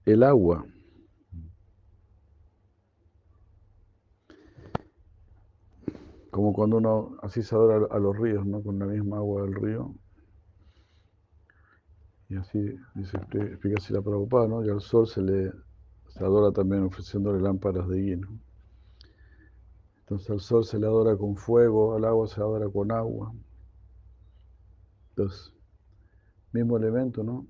el 0.06 0.22
agua. 0.22 0.64
Como 6.30 6.54
cuando 6.54 6.78
uno 6.78 7.18
así 7.22 7.42
se 7.42 7.54
adora 7.54 7.86
a 7.90 7.98
los 7.98 8.16
ríos, 8.16 8.46
¿no? 8.46 8.62
Con 8.62 8.78
la 8.78 8.86
misma 8.86 9.18
agua 9.18 9.42
del 9.42 9.54
río. 9.56 9.94
Y 12.30 12.36
así 12.36 12.58
dice, 12.94 13.18
explica 13.18 13.76
así 13.78 13.92
la 13.92 14.00
Prabhupada, 14.00 14.48
¿no? 14.48 14.64
Y 14.64 14.70
al 14.70 14.80
sol 14.80 15.06
se 15.06 15.20
le 15.20 15.52
adora 16.16 16.50
también 16.50 16.84
ofreciéndole 16.84 17.42
lámparas 17.42 17.86
de 17.88 18.00
guino. 18.00 18.28
Entonces 20.00 20.30
al 20.30 20.40
sol 20.40 20.64
se 20.64 20.78
le 20.78 20.86
adora 20.86 21.14
con 21.14 21.36
fuego, 21.36 21.94
al 21.94 22.06
agua 22.06 22.26
se 22.26 22.40
adora 22.40 22.70
con 22.70 22.90
agua. 22.90 23.34
Entonces, 25.10 25.57
mismo 26.52 26.76
elemento, 26.76 27.22
¿no? 27.22 27.46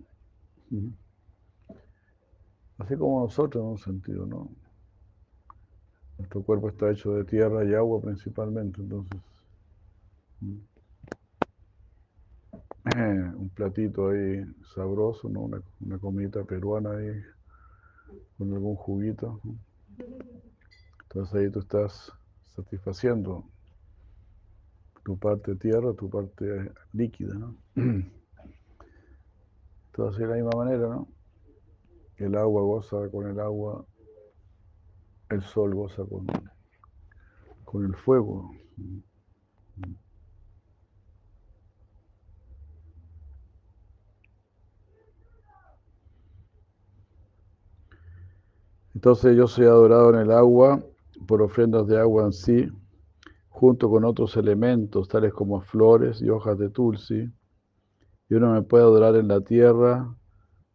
Así 2.78 2.96
como 2.96 3.22
nosotros 3.22 3.62
en 3.62 3.70
un 3.70 3.78
sentido, 3.78 4.26
¿no? 4.26 4.50
Nuestro 6.18 6.42
cuerpo 6.42 6.68
está 6.68 6.90
hecho 6.90 7.12
de 7.12 7.24
tierra 7.24 7.64
y 7.64 7.74
agua 7.74 8.00
principalmente, 8.00 8.80
entonces. 8.80 9.20
un 12.96 13.50
platito 13.54 14.08
ahí 14.08 14.44
sabroso, 14.74 15.28
¿no? 15.28 15.42
Una, 15.42 15.62
una 15.80 15.98
comida 15.98 16.42
peruana 16.44 16.96
ahí 16.96 17.22
con 18.36 18.52
algún 18.52 18.76
juguito. 18.76 19.40
Entonces 21.02 21.34
ahí 21.34 21.50
tú 21.50 21.60
estás 21.60 22.12
satisfaciendo 22.54 23.44
tu 25.04 25.18
parte 25.18 25.54
tierra, 25.56 25.92
tu 25.94 26.10
parte 26.10 26.72
líquida, 26.92 27.34
¿no? 27.34 27.56
Entonces, 29.98 30.20
de 30.20 30.28
la 30.28 30.34
misma 30.36 30.64
manera, 30.64 30.88
¿no? 30.88 31.08
El 32.18 32.36
agua 32.36 32.62
goza 32.62 33.10
con 33.10 33.26
el 33.26 33.40
agua, 33.40 33.84
el 35.30 35.42
sol 35.42 35.74
goza 35.74 36.04
con, 36.04 36.24
con 37.64 37.84
el 37.84 37.96
fuego. 37.96 38.48
Entonces 48.94 49.36
yo 49.36 49.48
soy 49.48 49.66
adorado 49.66 50.10
en 50.10 50.20
el 50.20 50.30
agua 50.30 50.80
por 51.26 51.42
ofrendas 51.42 51.88
de 51.88 51.98
agua 51.98 52.26
en 52.26 52.32
sí, 52.32 52.68
junto 53.48 53.90
con 53.90 54.04
otros 54.04 54.36
elementos, 54.36 55.08
tales 55.08 55.32
como 55.32 55.60
flores 55.60 56.22
y 56.22 56.30
hojas 56.30 56.56
de 56.56 56.70
tulsi. 56.70 57.28
Y 58.28 58.34
uno 58.34 58.52
me 58.52 58.62
puede 58.62 58.84
adorar 58.84 59.16
en 59.16 59.28
la 59.28 59.40
tierra 59.40 60.14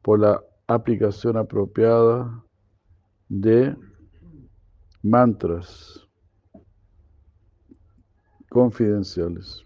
por 0.02 0.20
la 0.20 0.42
aplicación 0.68 1.38
apropiada 1.38 2.44
de 3.30 3.76
mantras 5.02 6.08
confidenciales. 8.50 9.66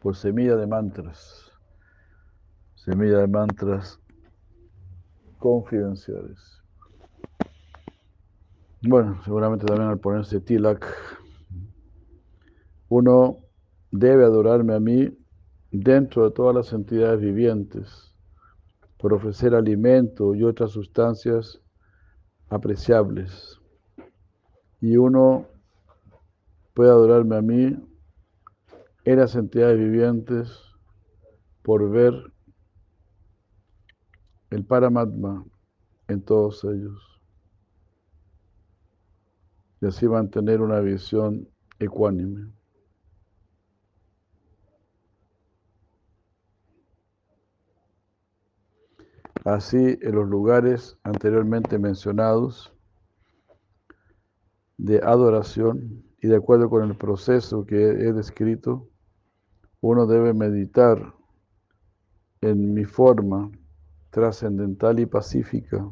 Por 0.00 0.16
semilla 0.16 0.56
de 0.56 0.66
mantras. 0.66 1.50
Semilla 2.74 3.18
de 3.18 3.28
mantras 3.28 4.00
confidenciales. 5.38 6.60
Bueno, 8.82 9.20
seguramente 9.24 9.66
también 9.66 9.90
al 9.90 9.98
ponerse 9.98 10.40
tilak, 10.40 10.86
uno 12.88 13.36
debe 13.90 14.24
adorarme 14.24 14.74
a 14.74 14.80
mí 14.80 15.16
dentro 15.70 16.24
de 16.24 16.30
todas 16.32 16.54
las 16.54 16.72
entidades 16.72 17.20
vivientes 17.20 18.14
por 18.98 19.14
ofrecer 19.14 19.54
alimento 19.54 20.34
y 20.34 20.44
otras 20.44 20.72
sustancias 20.72 21.60
apreciables. 22.48 23.58
Y 24.80 24.96
uno 24.96 25.46
puede 26.74 26.90
adorarme 26.90 27.36
a 27.36 27.42
mí 27.42 27.76
en 29.04 29.18
las 29.18 29.34
entidades 29.34 29.78
vivientes 29.78 30.60
por 31.62 31.90
ver 31.90 32.14
el 34.50 34.64
Paramatma 34.64 35.44
en 36.08 36.22
todos 36.22 36.64
ellos. 36.64 37.20
Y 39.80 39.86
así 39.86 40.06
mantener 40.08 40.60
una 40.60 40.80
visión 40.80 41.48
ecuánime. 41.78 42.52
Así, 49.44 49.98
en 50.02 50.14
los 50.14 50.28
lugares 50.28 50.98
anteriormente 51.02 51.78
mencionados 51.78 52.74
de 54.76 54.98
adoración 54.98 56.04
y 56.20 56.28
de 56.28 56.36
acuerdo 56.36 56.68
con 56.68 56.84
el 56.84 56.94
proceso 56.94 57.64
que 57.64 57.76
he 57.76 58.12
descrito, 58.12 58.86
uno 59.80 60.06
debe 60.06 60.34
meditar 60.34 61.14
en 62.42 62.74
mi 62.74 62.84
forma 62.84 63.50
trascendental 64.10 65.00
y 65.00 65.06
pacífica, 65.06 65.90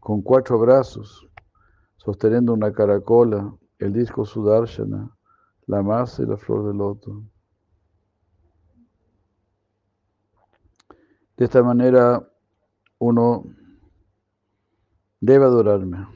con 0.00 0.20
cuatro 0.20 0.58
brazos, 0.58 1.26
sosteniendo 1.96 2.52
una 2.52 2.72
caracola, 2.72 3.54
el 3.78 3.92
disco 3.92 4.26
Sudarshana, 4.26 5.16
la 5.66 5.82
masa 5.82 6.22
y 6.22 6.26
la 6.26 6.36
flor 6.36 6.66
de 6.66 6.74
loto. 6.74 7.22
De 11.40 11.46
esta 11.46 11.62
manera 11.62 12.22
uno 12.98 13.44
debe 15.20 15.46
adorarme 15.46 16.06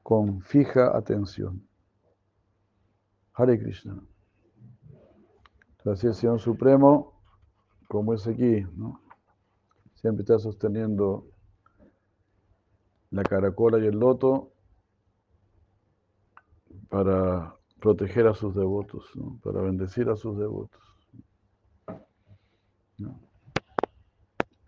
con 0.00 0.42
fija 0.42 0.96
atención. 0.96 1.66
Hare 3.32 3.58
Krishna. 3.58 4.00
El 5.84 5.96
Señor 5.96 6.38
Supremo 6.38 7.20
como 7.88 8.14
es 8.14 8.28
aquí. 8.28 8.64
Siempre 9.94 10.22
está 10.22 10.38
sosteniendo 10.38 11.26
la 13.10 13.24
caracola 13.24 13.80
y 13.80 13.88
el 13.88 13.98
loto 13.98 14.52
para 16.88 17.56
proteger 17.80 18.28
a 18.28 18.34
sus 18.34 18.54
devotos, 18.54 19.10
para 19.42 19.62
bendecir 19.62 20.08
a 20.10 20.14
sus 20.14 20.38
devotos. 20.38 20.80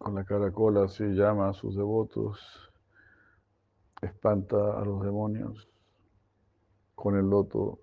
Con 0.05 0.17
la 0.17 0.25
caracola 0.25 0.85
así 0.85 1.03
llama 1.03 1.49
a 1.49 1.55
sus 1.55 1.75
devotos, 1.75 2.38
espanta 4.03 4.79
a 4.79 4.85
los 4.85 5.03
demonios, 5.03 5.67
con 6.95 7.17
el 7.17 7.25
loto 7.25 7.79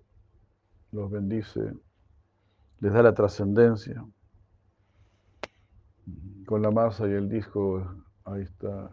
los 0.92 1.10
bendice, 1.10 1.72
les 2.78 2.92
da 2.92 3.02
la 3.02 3.12
trascendencia 3.12 4.04
con 6.46 6.62
la 6.62 6.70
masa 6.70 7.08
y 7.08 7.10
el 7.10 7.28
disco, 7.28 7.84
ahí 8.24 8.42
está, 8.42 8.88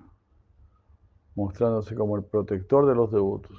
mostrándose 1.36 1.94
como 1.94 2.18
el 2.18 2.24
protector 2.24 2.88
de 2.88 2.96
los 2.96 3.12
devotos. 3.12 3.56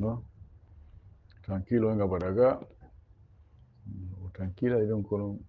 ¿No? 0.00 0.24
Tranquilo, 1.44 1.90
venga 1.90 2.10
para 2.10 2.30
acá. 2.30 2.66
Tranquila, 4.36 4.76
diré 4.78 4.92
un 4.92 5.02
colombiano. 5.02 5.48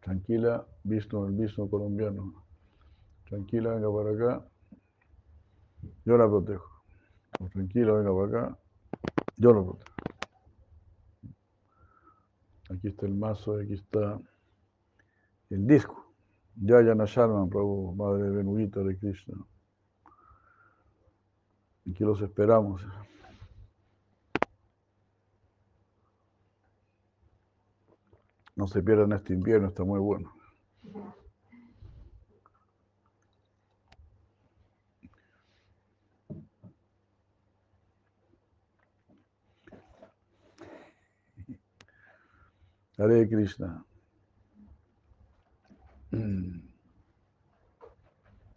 Tranquila, 0.00 0.66
visto 0.84 1.26
el 1.26 1.34
visto 1.34 1.68
colombiano. 1.70 2.44
Tranquila, 3.24 3.74
venga 3.74 3.90
para 3.90 4.10
acá. 4.10 4.46
Yo 6.04 6.16
la 6.18 6.28
protejo. 6.28 6.84
tranquila, 7.52 7.92
venga 7.94 8.12
para 8.12 8.26
acá. 8.26 8.58
Yo 9.36 9.54
la 9.54 9.62
protejo. 9.62 9.92
Aquí 12.70 12.88
está 12.88 13.06
el 13.06 13.14
mazo, 13.14 13.58
aquí 13.58 13.74
está 13.74 14.20
el 15.50 15.66
disco. 15.66 16.14
Jayana 16.62 17.04
Sharman, 17.06 17.48
Prabhu, 17.48 17.94
Madre 17.94 18.30
Benudita 18.30 18.80
de 18.80 18.98
Krishna. 18.98 19.36
Aquí 21.90 22.04
los 22.04 22.20
esperamos. 22.20 22.82
No 28.56 28.66
se 28.66 28.82
pierdan 28.82 29.12
este 29.12 29.34
invierno, 29.34 29.68
está 29.68 29.84
muy 29.84 29.98
bueno. 30.00 30.32
Hare 42.98 43.28
Krishna. 43.28 43.84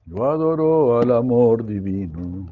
Yo 0.08 0.24
adoro 0.24 1.00
al 1.00 1.12
amor 1.12 1.66
divino, 1.66 2.48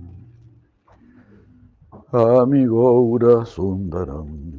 a 2.12 2.46
mi 2.48 2.66
Gaura 2.66 3.46
Sundaram. 3.46 4.53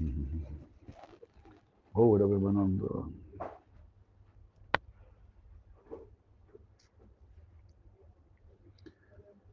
Gaura 1.95 2.27
Vimananda. 2.27 2.87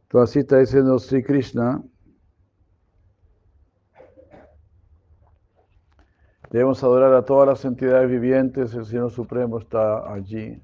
Entonces 0.03 0.29
así 0.29 0.39
está 0.39 0.57
diciendo 0.57 0.99
Sri 0.99 1.23
Krishna 1.23 1.81
Debemos 6.51 6.83
adorar 6.83 7.13
a 7.13 7.23
todas 7.23 7.47
las 7.47 7.63
entidades 7.63 8.09
vivientes, 8.09 8.73
el 8.73 8.85
Señor 8.85 9.09
Supremo 9.09 9.57
está 9.57 10.13
allí. 10.13 10.61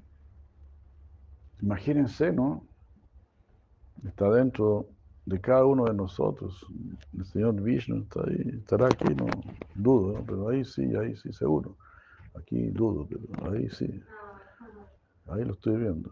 Imagínense, 1.62 2.30
¿no? 2.30 2.68
Está 4.04 4.30
dentro 4.30 4.90
de 5.28 5.40
cada 5.40 5.66
uno 5.66 5.84
de 5.84 5.92
nosotros. 5.94 6.66
El 7.12 7.24
Señor 7.26 7.60
Vishnu 7.60 8.02
está 8.02 8.20
ahí, 8.26 8.58
estará 8.60 8.86
aquí, 8.86 9.14
no 9.14 9.26
dudo, 9.74 10.24
pero 10.26 10.48
ahí 10.48 10.64
sí, 10.64 10.82
ahí 10.96 11.14
sí, 11.16 11.32
seguro. 11.34 11.76
Aquí 12.34 12.70
dudo, 12.70 13.06
pero 13.06 13.52
ahí 13.52 13.68
sí. 13.68 14.02
Ahí 15.26 15.44
lo 15.44 15.52
estoy 15.52 15.76
viendo. 15.76 16.10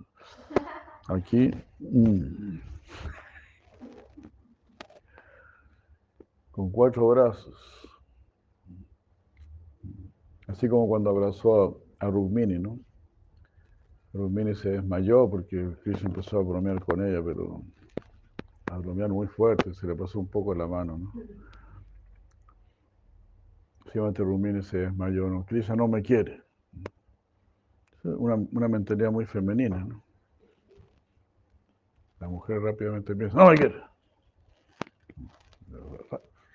Aquí. 1.09 1.51
Mm. 1.79 2.59
Con 6.51 6.71
cuatro 6.71 7.09
brazos. 7.09 7.55
Así 10.47 10.69
como 10.69 10.89
cuando 10.89 11.09
abrazó 11.09 11.81
a, 12.01 12.07
a 12.07 12.11
Rukmini, 12.11 12.59
¿no? 12.59 12.79
Rumini 14.13 14.55
se 14.55 14.71
desmayó 14.71 15.29
porque 15.29 15.75
Krishna 15.83 16.09
empezó 16.09 16.39
a 16.39 16.43
bromear 16.43 16.85
con 16.85 17.07
ella, 17.07 17.23
pero 17.25 17.63
a 18.71 18.79
bromear 18.79 19.11
muy 19.11 19.27
fuerte, 19.27 19.73
se 19.75 19.87
le 19.87 19.95
pasó 19.95 20.19
un 20.19 20.29
poco 20.29 20.55
la 20.55 20.67
mano, 20.67 20.99
¿no? 20.99 21.13
Simplemente 23.85 24.23
Rumini 24.23 24.63
se 24.63 24.79
desmayó, 24.79 25.29
¿no? 25.29 25.45
Krishna 25.47 25.77
no 25.77 25.89
me 25.89 26.03
quiere. 26.03 26.43
Una, 28.03 28.35
una 28.35 28.69
mentalidad 28.69 29.11
muy 29.11 29.25
femenina, 29.25 29.79
¿no? 29.79 30.05
La 32.21 32.29
mujer 32.29 32.61
rápidamente 32.61 33.15
piensa, 33.15 33.37
no 33.37 33.51
me 33.51 33.57
quiere. 33.57 33.83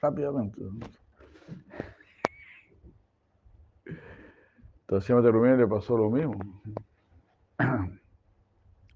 Rápidamente. 0.02 0.62
Entonces 4.82 5.06
siempre 5.06 5.32
Rumini 5.32 5.58
le 5.58 5.68
pasó 5.68 5.98
lo 5.98 6.10
mismo. 6.10 6.40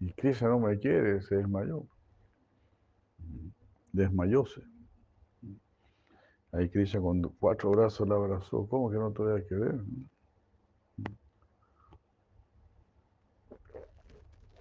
Y 0.01 0.11
Krishna 0.11 0.49
no 0.49 0.59
me 0.59 0.77
quiere, 0.77 1.21
se 1.21 1.37
desmayó. 1.37 1.87
Desmayóse. 3.95 4.61
Ahí 6.51 6.69
Krishna 6.69 6.99
con 6.99 7.21
cuatro 7.39 7.71
brazos 7.71 8.05
la 8.09 8.15
abrazó. 8.15 8.67
¿Cómo 8.67 8.91
que 8.91 8.97
no 8.97 9.11
te 9.13 9.23
voy 9.23 9.39
a 9.39 9.47
querer? 9.47 9.79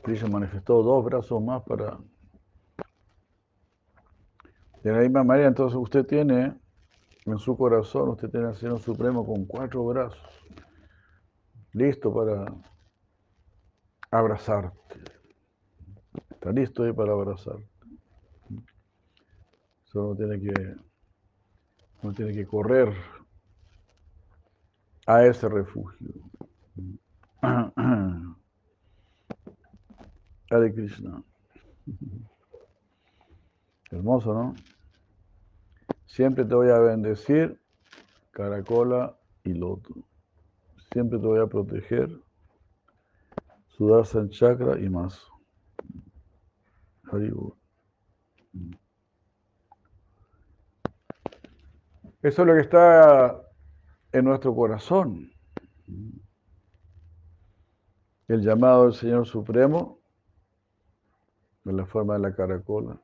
Krishna 0.04 0.28
manifestó 0.28 0.82
dos 0.84 1.04
brazos 1.04 1.42
más 1.42 1.64
para... 1.64 1.98
De 4.84 4.92
la 4.92 4.98
misma 5.00 5.24
manera, 5.24 5.48
entonces 5.48 5.76
usted 5.76 6.06
tiene 6.06 6.54
en 7.24 7.38
su 7.38 7.56
corazón, 7.56 8.10
usted 8.10 8.30
tiene 8.30 8.46
al 8.48 8.54
Señor 8.54 8.78
Supremo 8.78 9.26
con 9.26 9.46
cuatro 9.46 9.84
brazos, 9.84 10.44
listo 11.72 12.14
para 12.14 12.54
abrazarte. 14.12 15.00
Está 16.30 16.52
listo 16.52 16.84
ahí 16.84 16.92
para 16.92 17.12
abrazarte. 17.12 17.73
Solo 19.94 20.16
tiene 20.16 20.40
que, 20.40 20.74
no 22.02 22.12
tiene 22.12 22.33
que 22.33 22.44
correr 22.44 22.92
a 25.07 25.24
ese 25.24 25.48
refugio. 25.48 26.09
Hare 30.50 30.74
Krishna. 30.74 31.22
Hermoso, 33.92 34.35
¿no? 34.35 34.57
Siempre 36.07 36.44
te 36.44 36.57
voy 36.57 36.70
a 36.70 36.80
bendecir, 36.80 37.62
caracola 38.33 39.16
y 39.44 39.54
loto. 39.54 39.94
Siempre 40.92 41.20
te 41.20 41.26
voy 41.26 41.38
a 41.38 41.46
proteger, 41.46 42.11
Sudarshan 43.68 44.28
chakra 44.30 44.76
y 44.76 44.88
más. 44.88 45.24
Haribu. 47.04 47.57
Eso 52.24 52.40
es 52.40 52.48
lo 52.48 52.54
que 52.54 52.60
está 52.62 53.38
en 54.10 54.24
nuestro 54.24 54.54
corazón. 54.54 55.30
El 58.26 58.40
llamado 58.40 58.84
del 58.84 58.94
Señor 58.94 59.26
Supremo 59.26 59.98
en 61.66 61.76
la 61.76 61.84
forma 61.84 62.14
de 62.14 62.20
la 62.20 62.34
caracola, 62.34 62.98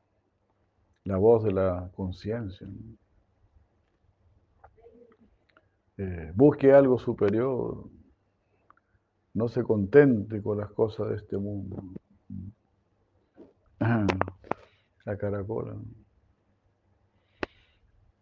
la 1.03 1.17
voz 1.17 1.43
de 1.43 1.51
la 1.51 1.91
conciencia. 1.95 2.67
Eh, 5.97 6.31
busque 6.33 6.73
algo 6.73 6.97
superior, 6.97 7.91
no 9.35 9.47
se 9.49 9.61
contente 9.61 10.41
con 10.41 10.57
las 10.57 10.71
cosas 10.71 11.09
de 11.09 11.15
este 11.17 11.37
mundo. 11.37 11.83
La 13.77 15.15
caracola, 15.15 15.75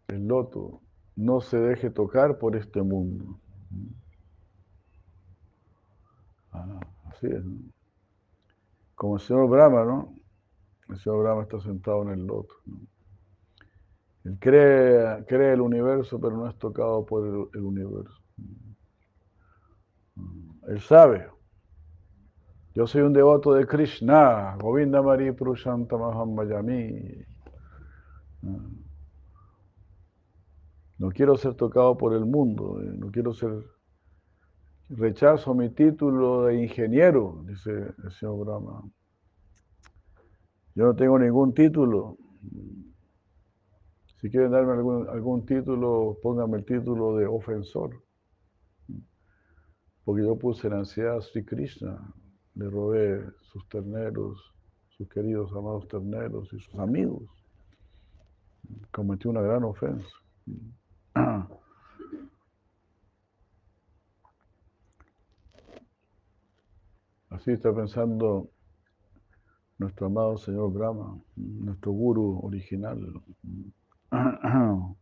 el 0.08 0.26
loto, 0.26 0.82
no 1.20 1.42
se 1.42 1.58
deje 1.58 1.90
tocar 1.90 2.38
por 2.38 2.56
este 2.56 2.80
mundo. 2.80 3.38
Ah, 6.50 6.80
así 7.04 7.26
es. 7.26 7.44
Como 8.94 9.16
el 9.16 9.20
señor 9.20 9.48
Brahma, 9.50 9.84
¿no? 9.84 10.14
El 10.88 10.98
señor 10.98 11.22
Brahma 11.22 11.42
está 11.42 11.60
sentado 11.60 12.02
en 12.04 12.08
el 12.10 12.26
loto. 12.26 12.54
Él 14.24 14.38
cree, 14.40 15.24
cree, 15.26 15.52
el 15.52 15.60
universo, 15.60 16.18
pero 16.18 16.36
no 16.36 16.48
es 16.48 16.56
tocado 16.56 17.04
por 17.04 17.50
el, 17.52 17.62
universo. 17.62 18.18
Él 20.68 20.80
sabe. 20.80 21.28
Yo 22.74 22.86
soy 22.86 23.02
un 23.02 23.12
devoto 23.12 23.52
de 23.52 23.66
Krishna, 23.66 24.56
Govinda 24.58 25.02
Mari 25.02 25.32
Purushanta 25.32 25.98
Mahamayami. 25.98 27.26
No 28.42 28.79
quiero 31.08 31.34
ser 31.38 31.54
tocado 31.54 31.96
por 31.96 32.12
el 32.12 32.26
mundo, 32.26 32.78
eh, 32.82 32.92
no 32.94 33.10
quiero 33.10 33.32
ser... 33.32 33.64
Rechazo 34.90 35.54
mi 35.54 35.70
título 35.70 36.46
de 36.46 36.62
ingeniero, 36.62 37.42
dice 37.46 37.70
el 38.04 38.10
señor 38.10 38.44
Brahma. 38.44 38.82
Yo 40.74 40.84
no 40.84 40.94
tengo 40.94 41.18
ningún 41.18 41.54
título. 41.54 42.18
Si 44.20 44.28
quieren 44.30 44.50
darme 44.50 44.72
algún, 45.10 45.46
título, 45.46 46.18
pónganme 46.22 46.58
el 46.58 46.64
título 46.64 47.16
de 47.16 47.26
ofensor. 47.26 48.02
Porque 50.04 50.22
yo 50.22 50.36
puse 50.36 50.66
en 50.66 50.74
ansiedad 50.74 51.16
a 51.16 51.22
Sri 51.22 51.44
Krishna, 51.44 52.12
le 52.56 52.68
robé 52.68 53.24
sus 53.40 53.66
terneros, 53.68 54.52
sus 54.88 55.08
queridos 55.08 55.50
amados 55.52 55.88
terneros 55.88 56.52
y 56.52 56.58
sus 56.58 56.74
amigos. 56.74 57.22
Cometí 58.90 59.28
una 59.28 59.40
gran 59.40 59.64
ofensa. 59.64 60.08
Así 67.30 67.52
está 67.52 67.74
pensando 67.74 68.50
nuestro 69.78 70.06
amado 70.06 70.36
Señor 70.36 70.72
Brahma, 70.72 71.18
nuestro 71.36 71.92
guru 71.92 72.40
original. 72.42 73.22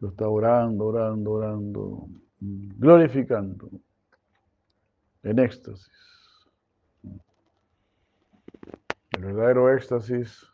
Lo 0.00 0.08
está 0.08 0.28
orando, 0.28 0.86
orando, 0.86 1.30
orando, 1.32 2.08
glorificando, 2.40 3.68
en 5.22 5.38
éxtasis. 5.38 5.92
El 9.10 9.24
verdadero 9.26 9.70
éxtasis 9.74 10.46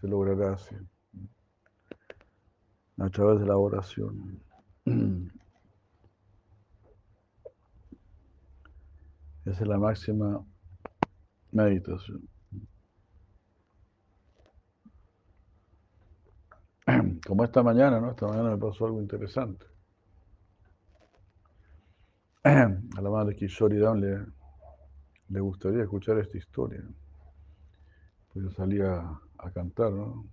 se 0.00 0.08
logrará 0.08 0.54
así, 0.54 0.74
a 2.98 3.08
través 3.10 3.40
de 3.40 3.46
la 3.46 3.56
oración. 3.56 4.40
Esa 9.44 9.62
es 9.62 9.68
la 9.68 9.78
máxima 9.78 10.44
meditación. 11.52 12.28
Como 17.26 17.44
esta 17.44 17.62
mañana, 17.62 18.00
¿no? 18.00 18.10
Esta 18.10 18.26
mañana 18.26 18.50
me 18.50 18.58
pasó 18.58 18.86
algo 18.86 19.00
interesante. 19.00 19.66
A 22.44 23.00
la 23.00 23.10
madre 23.10 23.36
Kishori 23.36 23.78
le, 23.78 24.26
le 25.28 25.40
gustaría 25.40 25.82
escuchar 25.82 26.18
esta 26.18 26.38
historia. 26.38 26.82
Pues 28.32 28.44
yo 28.46 28.50
salía 28.50 29.00
a, 29.38 29.50
cantar, 29.52 29.92
¿no? 29.92 30.26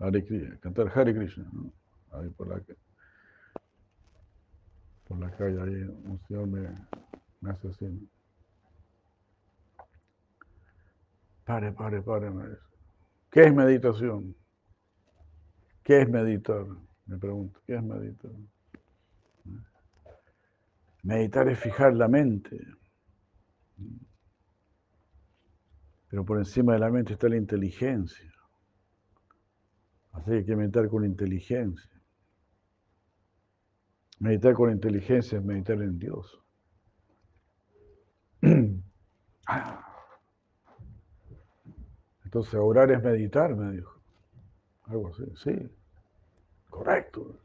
Hare, 0.00 0.58
cantar 0.60 0.90
Hare 0.94 1.14
Krishna, 1.14 1.48
¿no? 1.52 1.72
Ahí 2.12 2.28
por 2.30 2.48
la, 2.48 2.60
por 5.06 5.18
la 5.18 5.30
calle, 5.30 5.60
ahí 5.60 5.82
un 5.82 6.20
señor 6.26 6.46
me, 6.46 6.68
me 7.40 7.50
hace 7.50 7.68
así, 7.68 7.84
¿no? 7.86 8.14
Pare, 11.44 11.72
pare, 11.72 12.00
pare, 12.00 12.30
¿Qué 13.30 13.42
es 13.42 13.54
meditación? 13.54 14.34
¿Qué 15.82 16.00
es 16.00 16.08
meditar? 16.08 16.64
Me 17.04 17.18
pregunto, 17.18 17.60
¿qué 17.66 17.74
es 17.74 17.82
meditar? 17.82 18.30
Meditar 21.02 21.48
es 21.50 21.58
fijar 21.58 21.94
la 21.94 22.08
mente. 22.08 22.58
Pero 26.08 26.24
por 26.24 26.38
encima 26.38 26.72
de 26.72 26.78
la 26.78 26.90
mente 26.90 27.12
está 27.12 27.28
la 27.28 27.36
inteligencia. 27.36 28.33
Así 30.14 30.30
que 30.30 30.36
hay 30.36 30.44
que 30.44 30.56
meditar 30.56 30.88
con 30.88 31.04
inteligencia. 31.04 31.90
Meditar 34.20 34.54
con 34.54 34.70
inteligencia 34.70 35.38
es 35.38 35.44
meditar 35.44 35.80
en 35.82 35.98
Dios. 35.98 36.40
Ah. 39.46 39.78
Entonces, 42.24 42.54
orar 42.54 42.90
es 42.90 43.02
meditar, 43.02 43.54
me 43.54 43.72
dijo. 43.72 44.00
Algo 44.84 45.08
así, 45.08 45.24
sí. 45.36 45.70
Correcto. 46.70 47.38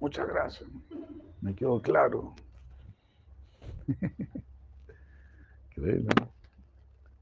Muchas 0.00 0.28
gracias. 0.28 0.68
Me 1.40 1.54
quedó 1.54 1.80
claro. 1.80 2.34
Increíble, 5.70 6.08
¿no? 6.20 6.30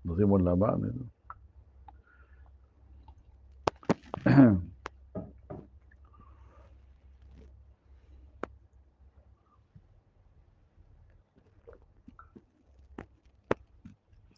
Nos 0.03 0.19
dimos 0.19 0.43
la 0.43 0.57
mano. 0.57 0.89
¿no? 4.25 4.63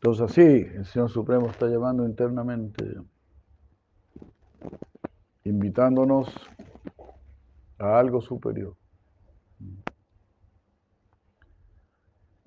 Entonces 0.02 0.30
así 0.30 0.40
el 0.40 0.86
Señor 0.86 1.10
Supremo 1.10 1.50
está 1.50 1.66
llamando 1.66 2.06
internamente, 2.06 2.96
invitándonos 5.44 6.34
a 7.78 7.98
algo 7.98 8.22
superior. 8.22 8.74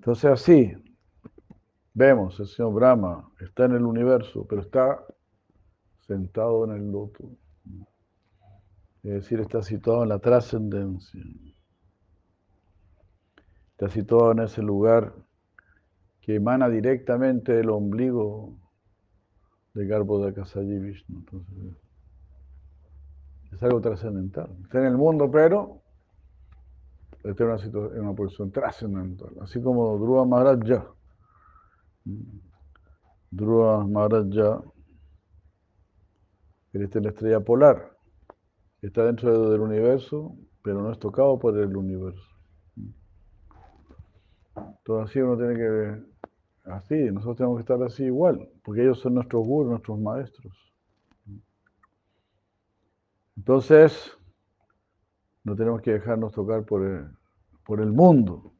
Entonces 0.00 0.24
así 0.24 0.72
vemos, 1.92 2.40
el 2.40 2.48
Señor 2.48 2.74
Brahma 2.74 3.30
está 3.38 3.66
en 3.66 3.76
el 3.76 3.84
universo, 3.84 4.44
pero 4.48 4.60
está 4.60 5.04
sentado 6.00 6.64
en 6.64 6.72
el 6.72 6.90
loto. 6.90 7.30
Es 9.04 9.12
decir, 9.12 9.38
está 9.38 9.62
situado 9.62 10.02
en 10.02 10.08
la 10.08 10.18
trascendencia. 10.18 11.22
Está 13.70 13.88
situado 13.88 14.32
en 14.32 14.40
ese 14.40 14.60
lugar 14.60 15.14
que 16.24 16.36
emana 16.36 16.70
directamente 16.70 17.52
del 17.52 17.68
ombligo 17.68 18.58
de 19.74 19.86
Garbo 19.86 20.24
de 20.24 20.30
Akasayi 20.30 20.78
Vishnu. 20.78 21.18
Entonces, 21.18 21.76
es 23.52 23.62
algo 23.62 23.82
trascendental. 23.82 24.48
Está 24.62 24.78
en 24.78 24.86
el 24.86 24.96
mundo, 24.96 25.30
pero 25.30 25.82
está 27.22 27.44
en 27.44 27.50
una, 27.50 27.62
en 27.94 28.00
una 28.00 28.14
posición 28.14 28.50
trascendental. 28.50 29.34
Así 29.42 29.60
como 29.60 29.98
Dhruva 29.98 30.24
Maharaja. 30.24 30.90
Dhruva 33.30 33.86
Maharaja, 33.86 34.62
él 36.72 36.82
está 36.84 37.00
en 37.00 37.04
la 37.04 37.10
estrella 37.10 37.40
polar. 37.40 37.98
Está 38.80 39.04
dentro 39.04 39.50
del 39.50 39.60
universo, 39.60 40.34
pero 40.62 40.80
no 40.80 40.90
es 40.90 40.98
tocado 40.98 41.38
por 41.38 41.54
el 41.58 41.76
universo. 41.76 42.30
Todo 44.84 45.02
así 45.02 45.20
uno 45.20 45.36
tiene 45.36 45.54
que 45.54 46.13
así, 46.64 46.94
nosotros 47.10 47.36
tenemos 47.36 47.56
que 47.58 47.62
estar 47.62 47.82
así 47.82 48.04
igual, 48.04 48.48
porque 48.62 48.82
ellos 48.82 48.98
son 48.98 49.14
nuestros 49.14 49.46
gurus, 49.46 49.70
nuestros 49.70 49.98
maestros. 49.98 50.52
Entonces, 53.36 54.16
no 55.42 55.54
tenemos 55.56 55.82
que 55.82 55.92
dejarnos 55.92 56.32
tocar 56.32 56.64
por 56.64 56.84
el, 56.84 57.08
por 57.64 57.80
el 57.80 57.92
mundo. 57.92 58.52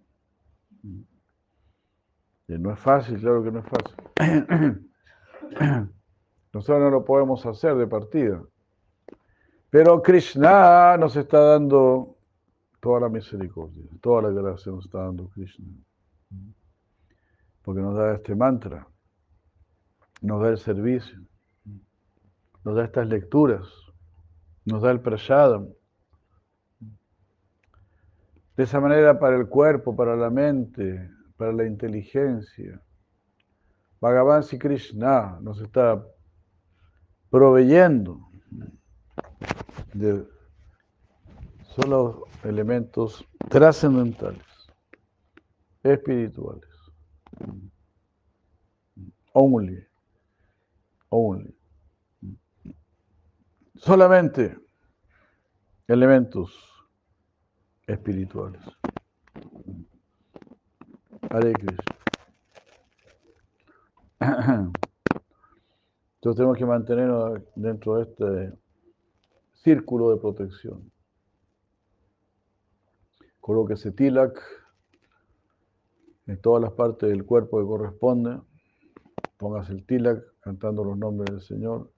Y 2.46 2.58
no 2.58 2.72
es 2.72 2.78
fácil, 2.78 3.18
claro 3.20 3.42
que 3.42 3.52
no 3.52 3.60
es 3.60 3.66
fácil. 3.66 4.90
Nosotros 6.52 6.80
no 6.80 6.90
lo 6.90 7.04
podemos 7.04 7.44
hacer 7.46 7.74
de 7.76 7.86
partida. 7.86 8.42
Pero 9.70 10.02
Krishna 10.02 10.96
nos 10.98 11.16
está 11.16 11.40
dando 11.40 12.16
toda 12.80 13.00
la 13.00 13.08
misericordia, 13.08 13.84
toda 14.00 14.22
la 14.22 14.30
gracia 14.30 14.70
nos 14.70 14.84
está 14.84 14.98
dando 15.04 15.28
Krishna 15.30 15.66
porque 17.64 17.80
nos 17.80 17.96
da 17.96 18.14
este 18.14 18.34
mantra, 18.34 18.86
nos 20.20 20.42
da 20.42 20.50
el 20.50 20.58
servicio, 20.58 21.18
nos 22.62 22.76
da 22.76 22.84
estas 22.84 23.08
lecturas, 23.08 23.66
nos 24.66 24.82
da 24.82 24.90
el 24.90 25.00
prashadam. 25.00 25.68
De 28.56 28.62
esa 28.62 28.80
manera 28.80 29.18
para 29.18 29.36
el 29.36 29.48
cuerpo, 29.48 29.96
para 29.96 30.14
la 30.14 30.30
mente, 30.30 31.10
para 31.36 31.52
la 31.52 31.66
inteligencia. 31.66 32.80
Bhagavan 34.00 34.42
Sri 34.42 34.58
Krishna 34.58 35.38
nos 35.40 35.60
está 35.60 36.04
proveyendo 37.30 38.28
de 39.94 40.26
solo 41.62 42.26
elementos 42.44 43.26
trascendentales, 43.48 44.44
espirituales. 45.82 46.73
Only. 49.32 49.86
Only. 51.08 51.54
Solamente 53.76 54.56
elementos 55.88 56.52
espirituales. 57.86 58.62
Hare. 61.30 61.52
Entonces 66.24 66.36
tenemos 66.36 66.56
que 66.56 66.64
mantenernos 66.64 67.40
dentro 67.54 67.96
de 67.96 68.02
este 68.02 68.58
círculo 69.52 70.10
de 70.10 70.16
protección. 70.20 70.90
ese 73.70 73.90
tilak 73.90 74.63
en 76.26 76.40
todas 76.40 76.62
las 76.62 76.72
partes 76.72 77.08
del 77.08 77.24
cuerpo 77.24 77.60
que 77.60 77.66
corresponde. 77.66 78.40
Pongas 79.36 79.68
el 79.70 79.84
tilak 79.84 80.22
cantando 80.40 80.84
los 80.84 80.96
nombres 80.96 81.30
del 81.30 81.40
Señor. 81.42 81.90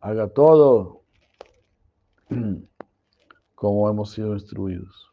Haga 0.00 0.28
todo 0.28 1.02
como 3.54 3.88
hemos 3.88 4.10
sido 4.10 4.34
instruidos. 4.34 5.12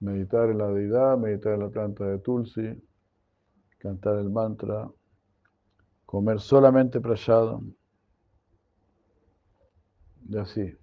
Meditar 0.00 0.50
en 0.50 0.58
la 0.58 0.68
deidad, 0.68 1.16
meditar 1.16 1.54
en 1.54 1.60
la 1.60 1.70
planta 1.70 2.04
de 2.04 2.18
Tulsi, 2.18 2.82
cantar 3.78 4.18
el 4.18 4.28
mantra, 4.28 4.90
comer 6.04 6.40
solamente 6.40 7.00
prayado. 7.00 7.62
Y 10.28 10.36
así 10.36 10.76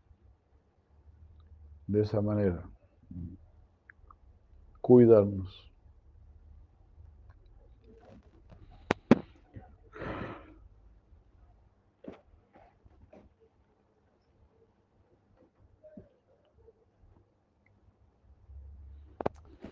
de 1.92 2.02
esa 2.02 2.22
manera. 2.22 2.71
Cuidarnos. 4.82 5.72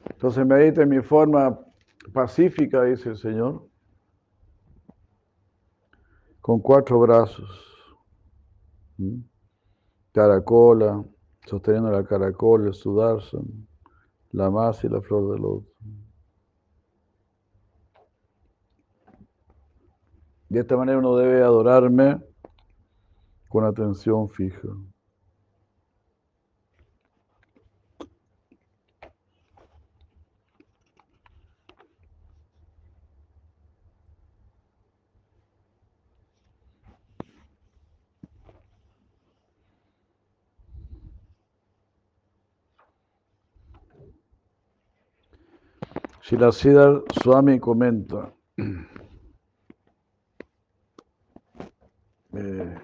Entonces 0.10 0.46
medita 0.46 0.82
en 0.84 0.90
mi 0.90 1.02
forma 1.02 1.58
pacífica, 2.12 2.84
dice 2.84 3.10
el 3.10 3.18
Señor, 3.18 3.70
con 6.42 6.60
cuatro 6.60 7.00
brazos, 7.00 7.50
caracola, 10.12 11.06
sosteniendo 11.50 11.90
la 11.92 12.04
caracol, 12.04 12.68
el 12.68 12.74
sudarshan, 12.74 13.68
la 14.32 14.50
masa 14.52 14.86
y 14.86 14.90
la 14.90 15.02
flor 15.02 15.34
de 15.34 15.40
loto. 15.40 15.66
De 20.48 20.60
esta 20.60 20.78
manera 20.78 21.00
uno 21.00 21.16
debe 21.16 21.44
adorarme 21.44 22.22
con 23.50 23.66
atención 23.66 24.30
fija. 24.30 24.70
Siddhar 46.22 47.04
Swami 47.22 47.60
comenta, 47.60 48.34
eh, 52.34 52.78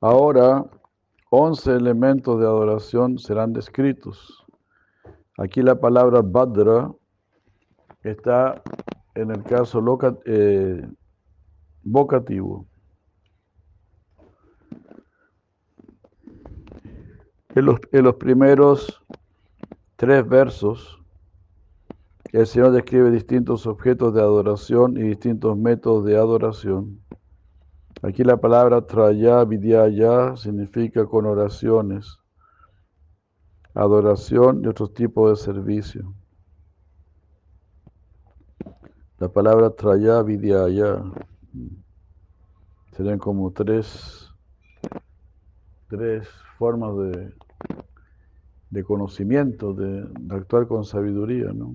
ahora 0.00 0.64
11 1.30 1.74
elementos 1.74 2.40
de 2.40 2.46
adoración 2.46 3.18
serán 3.18 3.52
descritos. 3.52 4.44
Aquí 5.38 5.62
la 5.62 5.78
palabra 5.78 6.22
Badra 6.22 6.90
está 8.02 8.62
en 9.14 9.30
el 9.30 9.42
caso 9.44 9.82
eh, 10.24 10.88
vocativo. 11.82 12.66
En 17.54 17.64
los, 17.64 17.80
en 17.92 18.04
los 18.04 18.16
primeros 18.16 19.05
tres 19.96 20.28
versos, 20.28 21.02
el 22.32 22.46
Señor 22.46 22.72
describe 22.72 23.10
distintos 23.10 23.66
objetos 23.66 24.12
de 24.14 24.20
adoración 24.20 24.96
y 24.96 25.02
distintos 25.02 25.56
métodos 25.56 26.04
de 26.04 26.16
adoración. 26.16 27.00
Aquí 28.02 28.22
la 28.22 28.36
palabra 28.36 28.82
traya, 28.82 29.42
vidyaya 29.44 30.36
significa 30.36 31.06
con 31.06 31.24
oraciones, 31.24 32.18
adoración 33.74 34.62
y 34.62 34.68
otros 34.68 34.92
tipos 34.92 35.30
de 35.30 35.44
servicio. 35.44 36.14
La 39.18 39.28
palabra 39.28 39.70
traya, 39.70 40.22
vidyaya 40.22 41.02
serían 42.92 43.18
como 43.18 43.50
tres, 43.50 44.30
tres 45.88 46.28
formas 46.58 46.96
de, 46.98 47.34
de 48.76 48.84
conocimiento, 48.84 49.72
de, 49.72 50.06
actuar 50.28 50.66
con 50.68 50.84
sabiduría, 50.84 51.50
¿no? 51.54 51.74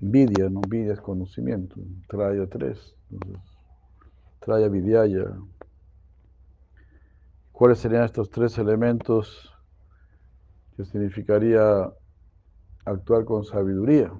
Vidya, 0.00 0.48
¿no? 0.48 0.62
Vidya 0.62 0.94
es 0.94 1.00
conocimiento, 1.02 1.76
traya 2.08 2.46
tres. 2.46 2.94
Entonces, 3.10 3.42
traya 4.40 4.68
vidyaya. 4.68 5.26
¿Cuáles 7.52 7.78
serían 7.80 8.04
estos 8.04 8.30
tres 8.30 8.56
elementos 8.56 9.52
que 10.74 10.86
significaría 10.86 11.92
actuar 12.86 13.26
con 13.26 13.44
sabiduría? 13.44 14.10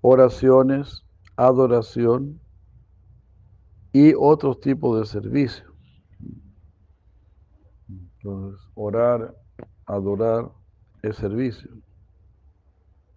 Oraciones, 0.00 1.04
adoración 1.34 2.40
y 3.92 4.14
otros 4.16 4.60
tipos 4.60 5.00
de 5.00 5.06
servicio. 5.06 5.75
Entonces, 8.26 8.60
orar, 8.74 9.36
adorar 9.86 10.50
es 11.00 11.14
servicio. 11.14 11.70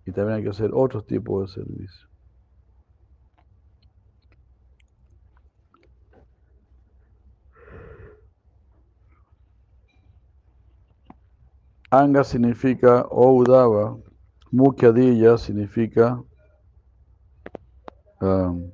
Y 0.05 0.11
también 0.11 0.37
hay 0.37 0.43
que 0.43 0.49
hacer 0.49 0.69
otros 0.71 1.07
tipos 1.07 1.55
de 1.55 1.63
servicio. 1.63 2.07
Anga 11.89 12.23
significa 12.23 13.01
Oudava, 13.09 13.97
Mukyadilla 14.51 15.39
significa 15.39 16.23
um, 18.21 18.69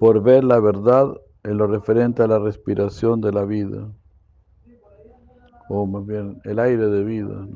por 0.00 0.20
ver 0.20 0.42
la 0.42 0.58
verdad 0.58 1.14
en 1.44 1.56
lo 1.56 1.68
referente 1.68 2.24
a 2.24 2.26
la 2.26 2.40
respiración 2.40 3.20
de 3.20 3.30
la 3.30 3.44
vida, 3.44 3.92
o 5.68 5.86
más 5.86 6.06
bien 6.06 6.40
el 6.44 6.58
aire 6.58 6.86
de 6.86 7.04
vida. 7.04 7.46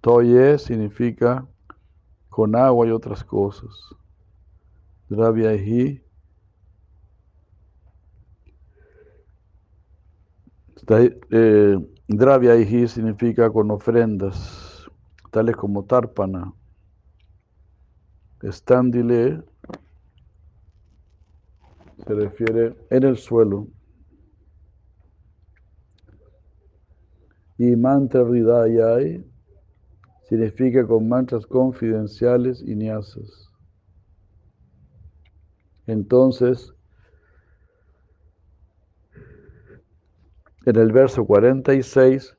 Toye 0.00 0.58
significa 0.58 1.46
con 2.28 2.56
agua 2.56 2.86
y 2.86 2.90
otras 2.90 3.22
cosas. 3.24 3.70
Dravyahi 5.08 6.02
eh, 11.30 11.78
Dravyahi 12.08 12.88
significa 12.88 13.50
con 13.50 13.70
ofrendas, 13.70 14.86
tales 15.30 15.56
como 15.56 15.84
tarpana. 15.84 16.52
Standile 18.42 19.42
se 22.04 22.14
refiere 22.14 22.74
en 22.90 23.04
el 23.04 23.16
suelo. 23.16 23.68
Y 27.62 27.76
mantra 27.76 28.24
ridayai 28.24 29.24
significa 30.28 30.84
con 30.84 31.08
mantras 31.08 31.46
confidenciales 31.46 32.60
y 32.60 32.74
niasas. 32.74 33.52
Entonces, 35.86 36.74
en 40.66 40.74
el 40.74 40.90
verso 40.90 41.24
46, 41.24 42.36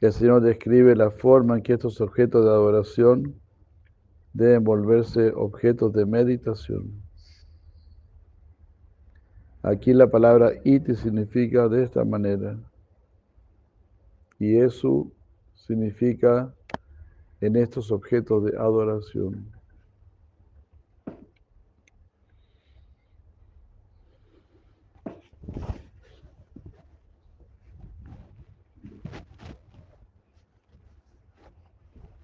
el 0.00 0.12
Señor 0.12 0.42
describe 0.42 0.96
la 0.96 1.12
forma 1.12 1.58
en 1.58 1.62
que 1.62 1.74
estos 1.74 2.00
objetos 2.00 2.44
de 2.44 2.50
adoración 2.50 3.40
deben 4.32 4.64
volverse 4.64 5.30
objetos 5.36 5.92
de 5.92 6.04
meditación. 6.04 7.00
Aquí 9.62 9.94
la 9.94 10.08
palabra 10.10 10.50
iti 10.64 10.96
significa 10.96 11.68
de 11.68 11.84
esta 11.84 12.04
manera. 12.04 12.58
Y 14.38 14.56
eso 14.58 15.10
significa 15.54 16.54
en 17.40 17.56
estos 17.56 17.90
objetos 17.90 18.44
de 18.44 18.56
adoración. 18.58 19.52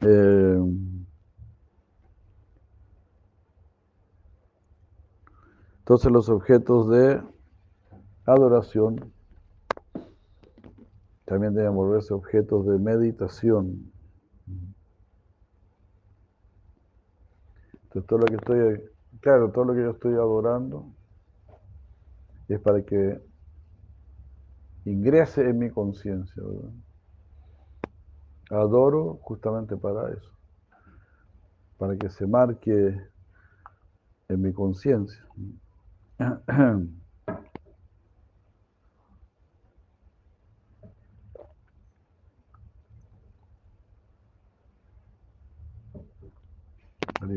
Eh, 0.00 0.58
entonces 5.78 6.12
los 6.12 6.28
objetos 6.28 6.90
de 6.90 7.22
adoración 8.26 9.12
también 11.34 11.52
deben 11.52 11.74
volverse 11.74 12.14
objetos 12.14 12.64
de 12.64 12.78
meditación. 12.78 13.92
Entonces 17.82 18.06
todo 18.06 18.20
lo 18.20 18.26
que 18.26 18.36
estoy, 18.36 18.80
claro, 19.20 19.50
todo 19.50 19.64
lo 19.64 19.74
que 19.74 19.82
yo 19.82 19.90
estoy 19.90 20.14
adorando 20.14 20.94
es 22.46 22.60
para 22.60 22.84
que 22.84 23.20
ingrese 24.84 25.48
en 25.48 25.58
mi 25.58 25.70
conciencia, 25.70 26.40
Adoro 28.50 29.18
justamente 29.22 29.76
para 29.76 30.12
eso, 30.12 30.30
para 31.78 31.96
que 31.96 32.10
se 32.10 32.28
marque 32.28 32.96
en 34.28 34.40
mi 34.40 34.52
conciencia. 34.52 35.26
Para 47.12 47.28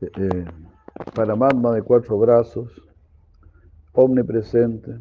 Eh, 0.00 0.10
eh, 0.16 0.67
Paramatma 1.14 1.72
de 1.72 1.82
cuatro 1.82 2.18
brazos, 2.18 2.82
omnipresente, 3.92 4.98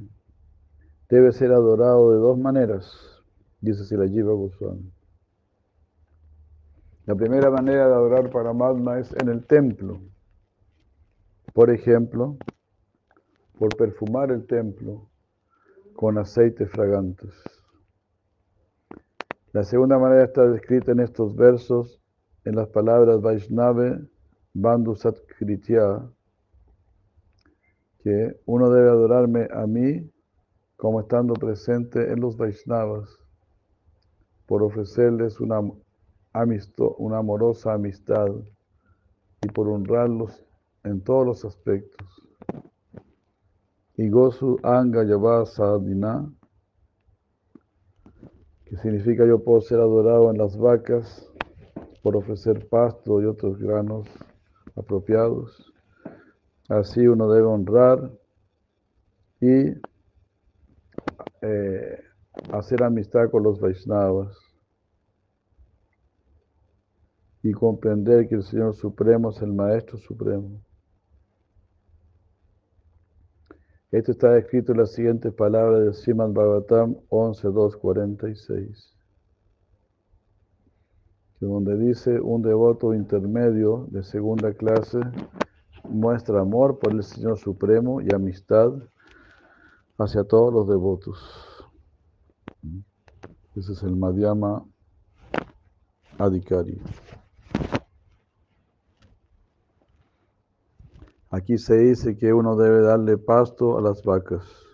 debe 1.09 1.31
ser 1.31 1.51
adorado 1.51 2.11
de 2.11 2.17
dos 2.17 2.37
maneras, 2.37 3.23
dice 3.61 3.83
Silajiva 3.83 4.31
Goswami. 4.33 4.91
La 7.05 7.15
primera 7.15 7.49
manera 7.49 7.87
de 7.87 7.93
adorar 7.93 8.29
Paramatma 8.29 8.99
es 8.99 9.11
en 9.13 9.29
el 9.29 9.45
templo. 9.45 9.99
Por 11.53 11.71
ejemplo, 11.71 12.37
por 13.57 13.75
perfumar 13.75 14.31
el 14.31 14.45
templo 14.45 15.09
con 15.95 16.17
aceites 16.17 16.69
fragantes. 16.69 17.33
La 19.51 19.63
segunda 19.63 19.97
manera 19.97 20.25
está 20.25 20.45
descrita 20.45 20.91
en 20.91 20.99
estos 20.99 21.35
versos 21.35 21.99
en 22.45 22.55
las 22.55 22.67
palabras 22.67 23.21
Vaishnave 23.21 24.07
Bandhu 24.59 24.95
Satkritya, 24.95 26.01
que 27.99 28.39
uno 28.47 28.71
debe 28.71 28.89
adorarme 28.89 29.47
a 29.53 29.67
mí 29.67 30.11
como 30.77 31.01
estando 31.01 31.35
presente 31.35 32.11
en 32.11 32.21
los 32.21 32.37
Vaishnavas, 32.37 33.07
por 34.47 34.63
ofrecerles 34.63 35.39
una, 35.39 35.61
amisto, 36.33 36.95
una 36.95 37.19
amorosa 37.19 37.73
amistad 37.73 38.29
y 39.43 39.47
por 39.49 39.67
honrarlos 39.67 40.43
en 40.83 41.01
todos 41.01 41.23
los 41.27 41.45
aspectos. 41.45 42.07
Y 43.95 44.09
Gosu 44.09 44.57
Anga 44.63 45.05
Sadina, 45.45 46.33
que 48.65 48.75
significa 48.77 49.23
yo 49.23 49.43
puedo 49.43 49.61
ser 49.61 49.79
adorado 49.79 50.31
en 50.31 50.39
las 50.39 50.57
vacas 50.57 51.31
por 52.01 52.15
ofrecer 52.15 52.67
pasto 52.69 53.21
y 53.21 53.25
otros 53.25 53.59
granos 53.59 54.07
apropiados. 54.77 55.73
Así 56.69 57.07
uno 57.07 57.31
debe 57.31 57.47
honrar 57.47 58.11
y 59.39 59.73
eh, 61.41 62.03
hacer 62.51 62.83
amistad 62.83 63.29
con 63.29 63.43
los 63.43 63.59
Vaishnavas 63.59 64.37
y 67.43 67.51
comprender 67.51 68.27
que 68.27 68.35
el 68.35 68.43
Señor 68.43 68.75
Supremo 68.75 69.29
es 69.31 69.41
el 69.41 69.53
Maestro 69.53 69.97
Supremo. 69.97 70.61
Esto 73.89 74.11
está 74.11 74.37
escrito 74.37 74.73
en 74.73 74.79
las 74.79 74.91
siguientes 74.91 75.33
palabras 75.33 75.85
de 75.85 75.93
Siman 75.93 76.33
Bhagavatam 76.33 76.95
11.2.46, 77.09 78.96
donde 81.39 81.77
dice 81.77 82.19
un 82.19 82.41
devoto 82.41 82.93
intermedio 82.93 83.87
de 83.91 84.03
segunda 84.03 84.53
clase 84.53 84.99
muestra 85.83 86.41
amor 86.41 86.79
por 86.79 86.91
el 86.93 87.03
Señor 87.03 87.37
Supremo 87.37 88.01
y 88.01 88.13
amistad 88.13 88.73
hacia 89.97 90.23
todos 90.23 90.53
los 90.53 90.67
devotos. 90.67 91.67
Ese 93.55 93.73
es 93.73 93.83
el 93.83 93.95
Madhyama 93.95 94.65
Adhikari. 96.17 96.81
Aquí 101.29 101.57
se 101.57 101.75
dice 101.77 102.17
que 102.17 102.33
uno 102.33 102.55
debe 102.55 102.81
darle 102.81 103.17
pasto 103.17 103.77
a 103.77 103.81
las 103.81 104.01
vacas. 104.03 104.66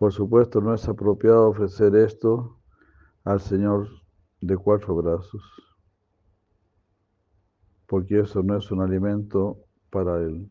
Por 0.00 0.14
supuesto, 0.14 0.62
no 0.62 0.72
es 0.72 0.88
apropiado 0.88 1.50
ofrecer 1.50 1.94
esto 1.94 2.56
al 3.22 3.38
Señor 3.38 3.86
de 4.40 4.56
cuatro 4.56 4.96
brazos, 4.96 5.42
porque 7.86 8.20
eso 8.20 8.42
no 8.42 8.56
es 8.56 8.70
un 8.70 8.80
alimento 8.80 9.58
para 9.90 10.16
Él. 10.22 10.50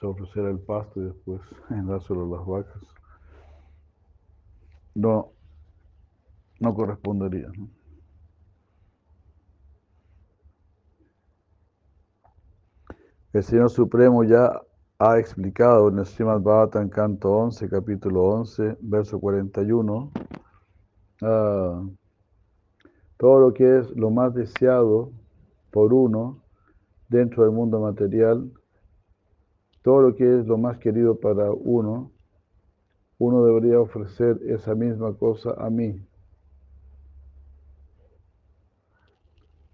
Se 0.00 0.06
ofrecer 0.06 0.46
el 0.46 0.58
pasto 0.58 1.00
y 1.00 1.04
después 1.04 1.40
dárselo 1.68 2.24
a 2.24 2.36
las 2.36 2.46
vacas. 2.48 2.82
No, 4.96 5.34
no 6.58 6.74
correspondería. 6.74 7.52
El 13.36 13.42
Señor 13.44 13.68
Supremo 13.68 14.24
ya 14.24 14.62
ha 14.98 15.18
explicado 15.18 15.90
en 15.90 15.98
el 15.98 16.06
Srimad 16.06 16.40
Bhavatan, 16.40 16.88
canto 16.88 17.30
11, 17.32 17.68
capítulo 17.68 18.24
11, 18.24 18.78
verso 18.80 19.20
41, 19.20 20.10
ah, 21.20 21.86
todo 23.18 23.38
lo 23.40 23.52
que 23.52 23.80
es 23.80 23.90
lo 23.90 24.08
más 24.08 24.32
deseado 24.32 25.12
por 25.70 25.92
uno 25.92 26.42
dentro 27.10 27.42
del 27.42 27.52
mundo 27.52 27.78
material, 27.78 28.50
todo 29.82 30.00
lo 30.00 30.14
que 30.16 30.38
es 30.38 30.46
lo 30.46 30.56
más 30.56 30.78
querido 30.78 31.20
para 31.20 31.52
uno, 31.52 32.12
uno 33.18 33.44
debería 33.44 33.78
ofrecer 33.78 34.40
esa 34.46 34.74
misma 34.74 35.12
cosa 35.12 35.52
a 35.58 35.68
mí. 35.68 36.02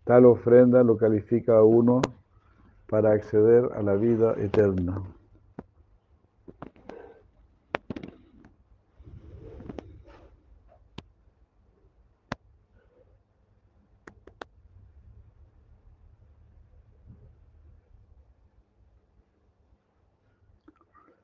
Tal 0.03 0.25
ofrenda 0.25 0.83
lo 0.83 0.97
califica 0.97 1.59
a 1.59 1.63
uno 1.63 2.03
para 2.93 3.13
acceder 3.13 3.71
a 3.75 3.81
la 3.81 3.95
vida 3.95 4.35
eterna. 4.37 5.03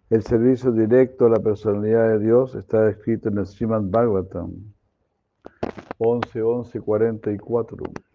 El 0.09 0.23
servicio 0.23 0.73
directo 0.73 1.27
a 1.27 1.29
la 1.29 1.39
personalidad 1.39 2.09
de 2.09 2.19
Dios 2.19 2.55
está 2.55 2.89
escrito 2.89 3.29
en 3.29 3.37
el 3.37 3.47
Srimad 3.47 3.83
Bhagavatam 3.83 4.73
11, 5.99 6.41
11, 6.41 6.81
44. 6.81 8.08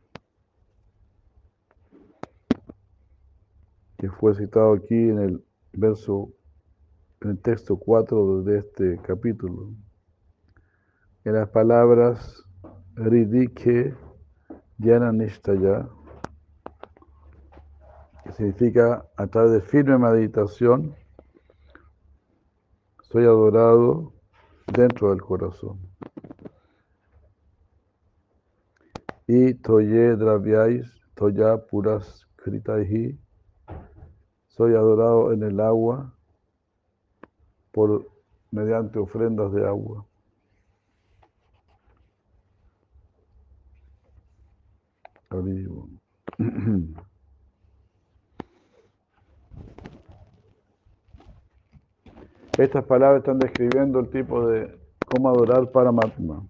Que 4.04 4.10
fue 4.10 4.36
citado 4.36 4.74
aquí 4.74 4.96
en 4.96 5.18
el 5.18 5.46
verso, 5.72 6.34
en 7.22 7.30
el 7.30 7.40
texto 7.40 7.78
4 7.78 8.44
de 8.44 8.58
este 8.60 9.00
capítulo. 9.02 9.70
En 11.24 11.36
las 11.36 11.48
palabras 11.48 12.44
Ridike 12.96 13.96
Dhyananistaya, 14.78 15.88
que 18.26 18.34
significa 18.34 19.06
a 19.16 19.28
través 19.28 19.54
de 19.54 19.62
firme 19.62 19.98
meditación, 19.98 20.94
soy 23.04 23.24
adorado 23.24 24.12
dentro 24.68 25.12
del 25.12 25.22
corazón. 25.22 25.80
Y 29.28 29.54
Toye 29.54 30.18
Dravyais, 30.18 30.92
Toya 31.16 31.58
Puras 31.68 32.28
Kritaihi, 32.36 33.23
soy 34.56 34.74
adorado 34.76 35.34
en 35.34 35.44
el 35.44 35.60
agua 35.60 36.14
por 37.72 38.08
mediante 38.52 39.00
ofrendas 39.00 39.52
de 39.52 39.66
agua. 39.66 40.06
Estas 52.60 52.86
palabras 52.86 53.22
están 53.22 53.40
describiendo 53.40 54.00
el 54.00 54.12
tipo 54.12 54.48
de 54.48 54.80
cómo 55.08 55.30
adorar 55.30 55.72
Paramatma, 55.72 56.48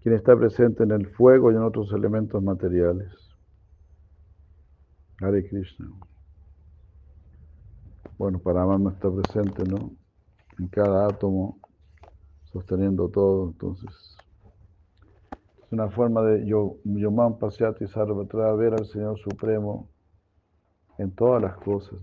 quien 0.00 0.14
está 0.14 0.36
presente 0.36 0.84
en 0.84 0.92
el 0.92 1.08
fuego 1.08 1.50
y 1.50 1.56
en 1.56 1.62
otros 1.62 1.92
elementos 1.92 2.40
materiales. 2.40 3.12
Hare 5.20 5.48
Krishna. 5.48 5.88
Bueno, 8.18 8.40
Paramatma 8.40 8.90
está 8.90 9.08
presente, 9.08 9.62
¿no? 9.62 9.92
En 10.58 10.66
cada 10.66 11.06
átomo, 11.06 11.60
sosteniendo 12.46 13.08
todo, 13.08 13.46
entonces. 13.46 14.16
Es 15.58 15.72
una 15.72 15.88
forma 15.88 16.22
de 16.22 16.44
yo, 16.44 16.78
Yoman 16.82 17.38
Pasyati 17.38 17.86
Sarvatra, 17.86 18.52
ver 18.54 18.74
al 18.74 18.86
Señor 18.86 19.18
Supremo 19.20 19.88
en 20.98 21.12
todas 21.12 21.40
las 21.40 21.56
cosas. 21.58 21.96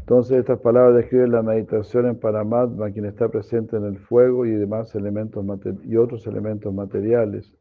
Entonces 0.00 0.38
estas 0.38 0.58
palabras 0.58 0.96
describen 0.96 1.30
la 1.30 1.42
meditación 1.42 2.06
en 2.06 2.18
Paramatma, 2.18 2.90
quien 2.90 3.06
está 3.06 3.28
presente 3.28 3.76
en 3.76 3.84
el 3.84 3.98
fuego 4.00 4.44
y 4.44 4.50
demás 4.50 4.94
elementos 4.96 5.44
y 5.84 5.96
otros 5.96 6.26
elementos 6.26 6.74
materiales. 6.74 7.52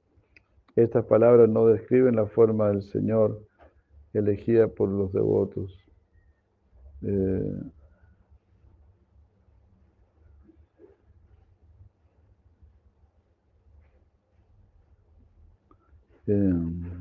Estas 0.75 1.05
palabras 1.05 1.49
no 1.49 1.67
describen 1.67 2.15
la 2.15 2.25
forma 2.25 2.69
del 2.69 2.83
Señor 2.83 3.47
elegida 4.13 4.67
por 4.67 4.89
los 4.89 5.11
devotos. 5.13 5.77
Eh, 7.01 7.61
em, 16.27 16.92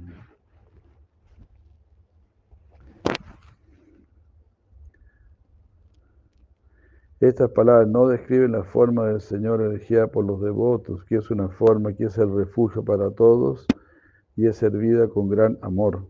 estas 7.29 7.53
palabras 7.53 7.87
no 7.89 8.09
describen 8.09 8.51
la 8.51 8.65
forma 8.65 9.07
del 9.07 9.21
Señor 9.21 9.63
elegida 9.63 10.09
por 10.09 10.25
los 10.25 10.41
devotos, 10.41 11.05
que 11.05 11.17
es 11.17 11.31
una 11.31 11.49
forma 11.49 11.93
que 11.93 12.05
es 12.07 12.19
el 12.19 12.35
refugio 12.35 12.85
para 12.85 13.13
todos 13.13 13.65
y 14.35 14.47
es 14.47 14.57
servida 14.57 15.07
con 15.09 15.29
gran 15.29 15.57
amor. 15.63 16.09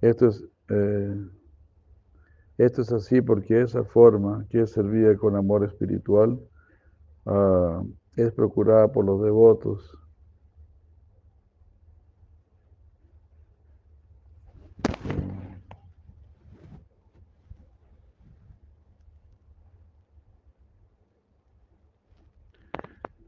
Esto 0.00 0.28
es, 0.28 0.44
eh, 0.68 1.16
esto 2.58 2.82
es 2.82 2.92
así 2.92 3.20
porque 3.20 3.60
esa 3.60 3.82
forma 3.82 4.46
que 4.50 4.60
es 4.60 4.70
servida 4.70 5.16
con 5.16 5.34
amor 5.34 5.64
espiritual 5.64 6.38
ah, 7.26 7.82
es 8.16 8.32
procurada 8.32 8.92
por 8.92 9.04
los 9.04 9.20
devotos. 9.22 9.98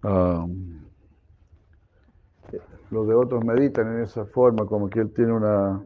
Ah, 0.03 0.47
los 2.91 3.00
devotos 3.11 3.45
meditan 3.45 3.97
en 3.97 4.03
esa 4.03 4.25
forma, 4.27 4.67
como 4.67 4.89
que 4.89 5.01
él 5.01 5.13
tiene 5.13 5.33
una, 5.33 5.85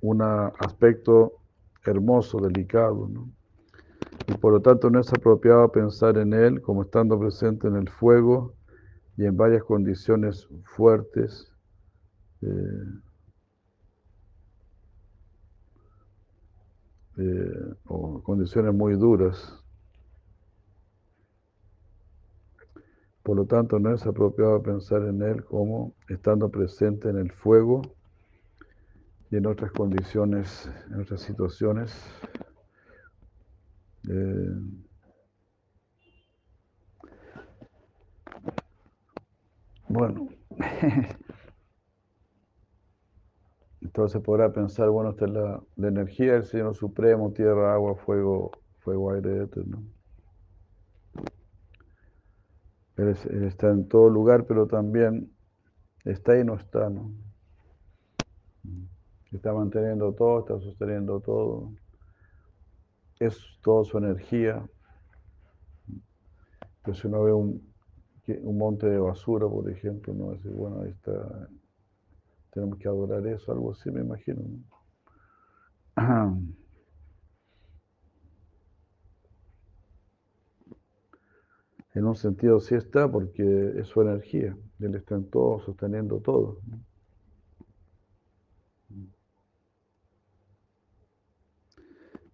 un 0.00 0.22
aspecto 0.22 1.40
hermoso, 1.84 2.38
delicado. 2.40 3.08
Y 4.28 4.34
por 4.34 4.52
lo 4.52 4.60
tanto 4.60 4.90
no 4.90 5.00
es 5.00 5.12
apropiado 5.12 5.70
pensar 5.70 6.18
en 6.18 6.32
él 6.32 6.60
como 6.60 6.82
estando 6.82 7.18
presente 7.18 7.68
en 7.68 7.76
el 7.76 7.88
fuego 7.88 8.54
y 9.16 9.24
en 9.24 9.36
varias 9.36 9.62
condiciones 9.64 10.48
fuertes. 10.64 11.50
Eh, 12.42 12.84
eh, 17.18 17.74
o 17.86 18.22
condiciones 18.22 18.74
muy 18.74 18.94
duras. 18.94 19.65
Por 23.26 23.36
lo 23.36 23.44
tanto, 23.44 23.80
no 23.80 23.92
es 23.92 24.06
apropiado 24.06 24.62
pensar 24.62 25.02
en 25.02 25.20
él 25.20 25.44
como 25.44 25.96
estando 26.08 26.48
presente 26.48 27.08
en 27.08 27.18
el 27.18 27.32
fuego 27.32 27.82
y 29.32 29.36
en 29.36 29.46
otras 29.46 29.72
condiciones, 29.72 30.70
en 30.92 31.00
otras 31.00 31.22
situaciones. 31.22 31.92
Eh, 34.08 34.54
bueno, 39.88 40.28
entonces 43.80 44.22
podrá 44.22 44.52
pensar, 44.52 44.88
bueno, 44.90 45.10
esta 45.10 45.24
es 45.24 45.32
la, 45.32 45.60
energía 45.78 46.34
del 46.34 46.44
Señor 46.44 46.76
Supremo, 46.76 47.32
tierra, 47.32 47.74
agua, 47.74 47.96
fuego, 47.96 48.52
fuego, 48.78 49.10
aire, 49.10 49.42
eterno. 49.42 49.95
Él, 52.96 53.08
está 53.44 53.70
en 53.70 53.88
todo 53.88 54.08
lugar, 54.08 54.46
pero 54.46 54.66
también 54.66 55.30
está 56.04 56.38
y 56.38 56.44
no 56.44 56.54
está, 56.54 56.88
¿no? 56.88 57.12
Está 59.32 59.52
manteniendo 59.52 60.12
todo, 60.14 60.40
está 60.40 60.58
sosteniendo 60.58 61.20
todo. 61.20 61.72
Es 63.20 63.38
toda 63.62 63.84
su 63.84 63.98
energía. 63.98 64.66
Pero 66.82 66.96
si 66.96 67.06
uno 67.06 67.22
ve 67.24 67.32
un, 67.32 67.74
un 68.42 68.58
monte 68.58 68.86
de 68.86 68.98
basura, 68.98 69.46
por 69.46 69.70
ejemplo, 69.70 70.14
no 70.14 70.30
decir, 70.32 70.52
bueno, 70.52 70.82
ahí 70.82 70.90
está, 70.90 71.48
tenemos 72.52 72.78
que 72.78 72.88
adorar 72.88 73.26
eso, 73.26 73.52
algo 73.52 73.72
así 73.72 73.90
me 73.90 74.00
imagino. 74.00 74.42
En 81.96 82.04
un 82.04 82.14
sentido 82.14 82.60
sí 82.60 82.74
está 82.74 83.10
porque 83.10 83.72
es 83.78 83.86
su 83.86 84.02
energía, 84.02 84.54
él 84.80 84.94
está 84.94 85.14
en 85.14 85.30
todo, 85.30 85.60
sosteniendo 85.60 86.20
todo. 86.20 86.58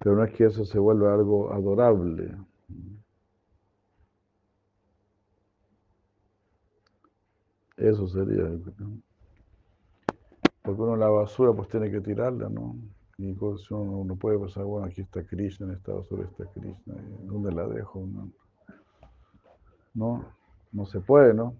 Pero 0.00 0.16
no 0.16 0.24
es 0.24 0.32
que 0.34 0.46
eso 0.46 0.64
se 0.64 0.80
vuelva 0.80 1.14
algo 1.14 1.52
adorable. 1.52 2.36
Eso 7.76 8.08
sería. 8.08 8.50
Porque 10.62 10.82
uno 10.82 10.96
la 10.96 11.08
basura 11.08 11.52
pues 11.52 11.68
tiene 11.68 11.88
que 11.88 12.00
tirarla, 12.00 12.48
¿no? 12.48 12.74
Y 13.16 13.30
uno 13.30 14.04
no 14.04 14.16
puede 14.16 14.40
pensar, 14.40 14.64
bueno, 14.64 14.88
aquí 14.88 15.02
está 15.02 15.24
Krishna, 15.24 15.66
en 15.66 15.74
esta 15.74 15.92
basura 15.92 16.24
está 16.24 16.46
Krishna, 16.46 16.94
¿dónde 17.26 17.52
la 17.52 17.68
dejo? 17.68 18.04
No, 18.04 18.28
no, 19.94 20.24
se 20.86 21.00
puede, 21.00 21.34
¿no? 21.34 21.56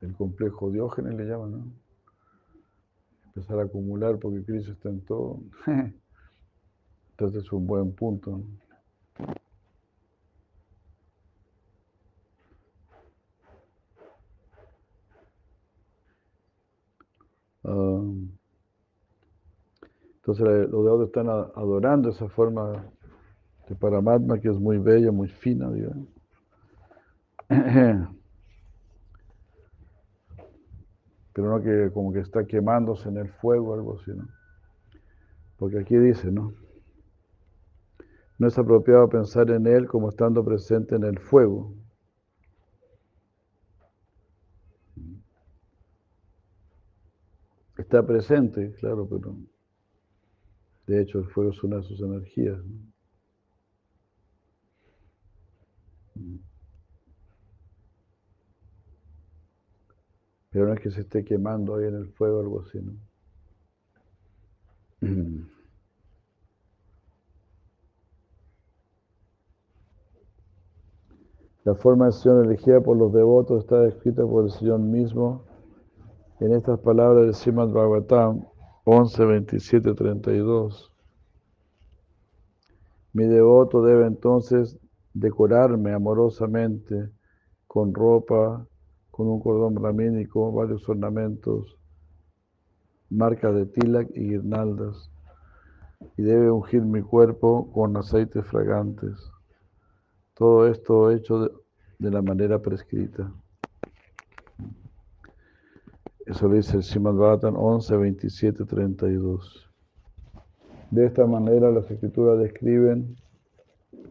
El 0.00 0.14
complejo 0.14 0.70
Diógenes 0.70 1.14
le 1.14 1.24
llaman, 1.24 1.52
¿no? 1.52 1.64
Empezar 3.26 3.58
a 3.60 3.62
acumular 3.62 4.18
porque 4.18 4.44
Krishna 4.44 4.72
está 4.72 4.88
en 4.88 5.00
todo. 5.02 5.40
Entonces 7.10 7.44
es 7.44 7.52
un 7.52 7.66
buen 7.66 7.92
punto. 7.94 8.42
Ah, 17.64 18.02
entonces 20.16 20.46
los 20.70 20.84
devotos 20.84 21.08
están 21.08 21.28
adorando 21.28 22.10
esa 22.10 22.28
forma 22.28 22.84
de 23.68 23.74
Paramatma 23.74 24.40
que 24.40 24.48
es 24.48 24.58
muy 24.58 24.78
bella, 24.78 25.10
muy 25.10 25.28
fina, 25.28 25.70
digamos. 25.70 26.21
Pero 31.34 31.50
no 31.50 31.62
que 31.62 31.90
como 31.92 32.12
que 32.12 32.20
está 32.20 32.46
quemándose 32.46 33.08
en 33.08 33.16
el 33.18 33.28
fuego, 33.28 33.74
algo 33.74 33.98
así, 33.98 34.12
¿no? 34.12 34.28
Porque 35.58 35.78
aquí 35.78 35.96
dice, 35.96 36.30
¿no? 36.30 36.54
No 38.38 38.48
es 38.48 38.58
apropiado 38.58 39.08
pensar 39.08 39.50
en 39.50 39.66
él 39.66 39.86
como 39.86 40.08
estando 40.08 40.44
presente 40.44 40.96
en 40.96 41.04
el 41.04 41.18
fuego. 41.18 41.74
Está 47.76 48.06
presente, 48.06 48.72
claro, 48.80 49.06
pero 49.08 49.36
de 50.86 51.02
hecho 51.02 51.18
el 51.18 51.26
fuego 51.26 51.50
es 51.50 51.62
una 51.62 51.76
de 51.76 51.82
sus 51.82 52.00
energías. 52.00 52.58
Pero 60.52 60.66
no 60.66 60.74
es 60.74 60.80
que 60.80 60.90
se 60.90 61.00
esté 61.00 61.24
quemando 61.24 61.76
ahí 61.76 61.86
en 61.86 61.94
el 61.96 62.08
fuego 62.08 62.38
o 62.38 62.40
algo 62.40 62.60
así, 62.60 62.78
¿no? 62.80 62.92
La 71.64 71.74
forma 71.76 72.06
de 72.06 72.08
acción 72.08 72.44
elegida 72.44 72.80
por 72.80 72.96
los 72.96 73.12
devotos 73.12 73.62
está 73.62 73.80
descrita 73.80 74.26
por 74.26 74.44
el 74.44 74.50
Señor 74.50 74.80
mismo 74.80 75.44
en 76.40 76.54
estas 76.54 76.80
palabras 76.80 77.24
de 77.24 77.32
Srimad 77.34 77.68
Bhagavatam 77.68 78.44
11, 78.84 79.24
27, 79.24 79.94
32. 79.94 80.92
Mi 83.12 83.26
devoto 83.26 83.80
debe 83.82 84.06
entonces 84.06 84.76
decorarme 85.14 85.92
amorosamente 85.92 87.10
con 87.68 87.94
ropa, 87.94 88.66
con 89.12 89.28
un 89.28 89.40
cordón 89.40 89.76
ramínico, 89.76 90.50
varios 90.50 90.88
ornamentos, 90.88 91.78
marcas 93.10 93.54
de 93.54 93.66
tilak 93.66 94.08
y 94.16 94.30
guirnaldas, 94.30 95.12
y 96.16 96.22
debe 96.22 96.50
ungir 96.50 96.82
mi 96.82 97.02
cuerpo 97.02 97.70
con 97.72 97.96
aceites 97.96 98.44
fragantes. 98.46 99.30
Todo 100.34 100.66
esto 100.66 101.10
hecho 101.10 101.50
de, 101.98 102.10
la 102.10 102.22
manera 102.22 102.60
prescrita. 102.60 103.30
Eso 106.24 106.48
lo 106.48 106.54
dice 106.54 106.78
el 106.78 106.82
Srimad 106.82 107.14
Bhattan 107.14 107.54
11, 107.54 107.96
27, 107.96 108.64
32. 108.64 109.68
De 110.90 111.04
esta 111.04 111.26
manera 111.26 111.70
las 111.70 111.88
escrituras 111.90 112.38
describen 112.38 113.14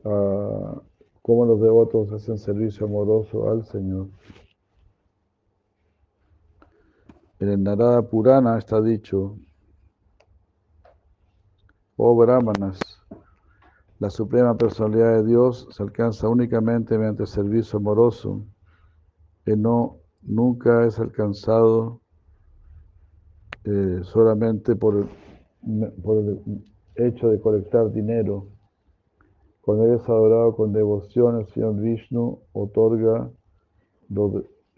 uh, 0.04 0.80
cómo 1.24 1.46
los 1.46 1.60
devotos 1.60 2.12
hacen 2.12 2.38
servicio 2.38 2.86
amoroso 2.86 3.50
al 3.50 3.66
Señor. 3.66 4.08
En 7.42 7.50
el 7.50 7.64
Narada 7.64 8.04
Purana 8.04 8.60
está 8.60 8.80
dicho, 8.80 9.36
oh 11.96 12.16
Brahmanas, 12.16 12.80
la 13.98 14.12
suprema 14.12 14.56
personalidad 14.56 15.16
de 15.16 15.26
Dios 15.26 15.68
se 15.72 15.82
alcanza 15.82 16.30
únicamente 16.30 17.00
mediante 17.00 17.26
servicio 17.26 17.80
amoroso, 17.80 18.46
que 19.44 19.58
no 19.58 19.98
nunca 20.22 20.86
es 20.86 21.00
alcanzado 21.00 22.02
eh, 23.64 24.02
solamente 24.04 24.76
por 24.76 25.08
el 25.66 26.64
hecho 26.94 27.30
de 27.30 27.42
colectar 27.42 27.92
dinero. 27.92 28.50
Cuando 29.62 29.86
eres 29.86 30.08
adorado 30.08 30.56
con 30.56 30.74
devoción, 30.74 31.40
el 31.40 31.48
Señor 31.48 31.80
Vishnu 31.80 32.40
otorga, 32.54 33.32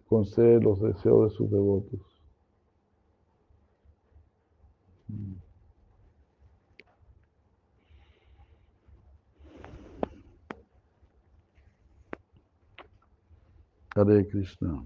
concede 0.07 0.61
los 0.61 0.79
deseos 0.79 1.29
de 1.29 1.35
sus 1.35 1.51
devotos. 1.51 2.12
Hare 13.95 14.27
Krishna. 14.27 14.83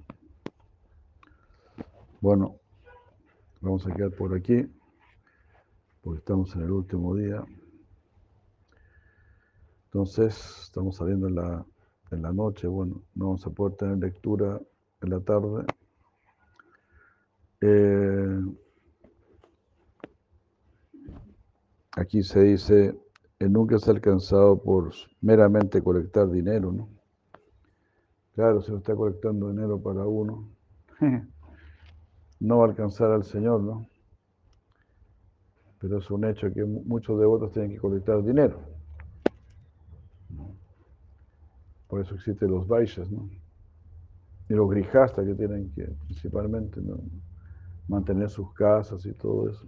Bueno, 2.19 2.59
vamos 3.61 3.87
a 3.87 3.93
quedar 3.93 4.11
por 4.11 4.35
aquí, 4.35 4.67
porque 6.01 6.19
estamos 6.19 6.53
en 6.55 6.63
el 6.63 6.71
último 6.71 7.15
día. 7.15 7.45
Entonces, 9.85 10.63
estamos 10.63 10.97
saliendo 10.97 11.27
en 11.27 11.35
la, 11.35 11.65
en 12.11 12.21
la 12.21 12.33
noche, 12.33 12.67
bueno, 12.67 13.01
no 13.15 13.27
vamos 13.27 13.47
a 13.47 13.49
poder 13.49 13.77
tener 13.77 13.97
lectura 13.97 14.59
en 15.01 15.09
la 15.09 15.21
tarde. 15.21 15.65
Eh, 17.61 18.41
aquí 21.97 22.21
se 22.23 22.43
dice, 22.43 22.95
él 23.39 23.51
nunca 23.51 23.75
es 23.75 23.87
alcanzado 23.87 24.61
por 24.61 24.93
meramente 25.21 25.81
colectar 25.81 26.29
dinero, 26.29 26.71
¿no? 26.71 26.89
Claro, 28.35 28.61
se 28.61 28.75
está 28.75 28.95
colectando 28.95 29.49
dinero 29.49 29.81
para 29.81 30.05
uno. 30.05 30.47
No 32.39 32.63
alcanzar 32.63 33.09
al 33.09 33.23
Señor, 33.23 33.61
¿no? 33.61 33.89
Pero 35.79 35.97
es 35.97 36.11
un 36.11 36.23
hecho 36.23 36.53
que 36.53 36.63
muchos 36.63 37.19
devotos 37.19 37.51
tienen 37.51 37.71
que 37.71 37.79
colectar 37.79 38.23
dinero. 38.23 38.59
Por 41.87 42.01
eso 42.01 42.13
existen 42.13 42.51
los 42.51 42.67
Vaishas, 42.67 43.09
¿no? 43.09 43.27
Y 44.49 44.53
los 44.53 44.69
Grijastas 44.69 45.25
que 45.25 45.33
tienen 45.33 45.71
que 45.73 45.85
principalmente 46.05 46.79
mantener 47.87 48.29
sus 48.29 48.53
casas 48.53 49.03
y 49.07 49.13
todo 49.13 49.49
eso. 49.49 49.65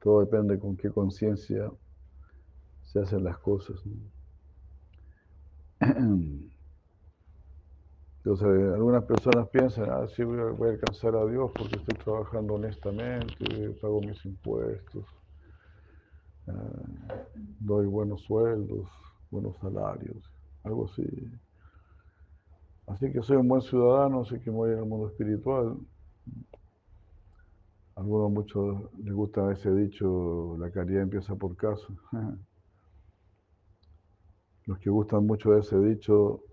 Todo 0.00 0.20
depende 0.20 0.58
con 0.58 0.76
qué 0.76 0.90
conciencia 0.90 1.70
se 2.82 3.00
hacen 3.00 3.24
las 3.24 3.38
cosas. 3.38 3.76
Entonces, 8.24 8.74
algunas 8.74 9.04
personas 9.04 9.48
piensan, 9.48 9.90
ah, 9.90 10.06
sí, 10.14 10.22
voy 10.22 10.38
a, 10.40 10.72
alcanzar 10.72 11.16
a 11.16 11.24
Dios 11.26 11.50
porque 11.56 11.76
estoy 11.76 11.96
trabajando 12.04 12.54
honestamente, 12.54 13.70
pago 13.80 14.00
mis 14.00 14.22
impuestos, 14.24 15.06
ah, 16.48 17.14
doy 17.60 17.86
buenos 17.86 18.22
sueldos, 18.22 18.88
buenos 19.30 19.56
salarios, 19.58 20.30
algo 20.62 20.86
así. 20.86 21.04
Así 22.86 23.12
que 23.12 23.22
soy 23.22 23.36
un 23.36 23.48
buen 23.48 23.62
ciudadano, 23.62 24.22
así 24.22 24.40
que 24.40 24.50
voy 24.50 24.72
al 24.72 24.86
mundo 24.86 25.08
espiritual. 25.08 25.76
Algunos 27.98 28.30
muchos 28.30 28.94
les 29.02 29.12
gusta 29.12 29.50
ese 29.50 29.74
dicho, 29.74 30.56
la 30.60 30.70
caridad 30.70 31.02
empieza 31.02 31.34
por 31.34 31.56
casa. 31.56 31.88
Los 34.66 34.78
que 34.78 34.88
gustan 34.88 35.26
mucho 35.26 35.58
ese 35.58 35.76
dicho, 35.80 36.44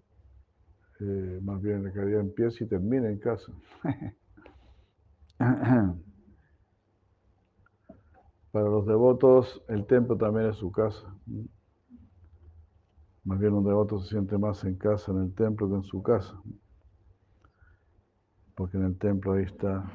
eh, 1.01 1.39
más 1.43 1.61
bien 1.61 1.83
la 1.83 1.93
caridad 1.93 2.21
empieza 2.21 2.63
y 2.63 2.67
termina 2.67 3.09
en 3.09 3.19
casa. 3.19 3.51
Para 8.51 8.69
los 8.69 8.87
devotos, 8.87 9.61
el 9.67 9.85
templo 9.85 10.17
también 10.17 10.49
es 10.49 10.55
su 10.55 10.71
casa. 10.71 11.15
Más 13.23 13.37
bien 13.37 13.53
un 13.53 13.65
devoto 13.65 13.99
se 13.99 14.09
siente 14.09 14.35
más 14.37 14.63
en 14.63 14.77
casa 14.77 15.11
en 15.11 15.23
el 15.23 15.35
templo 15.35 15.69
que 15.69 15.75
en 15.75 15.83
su 15.83 16.01
casa. 16.01 16.41
Porque 18.55 18.77
en 18.77 18.85
el 18.85 18.97
templo 18.97 19.33
ahí 19.33 19.43
está 19.43 19.85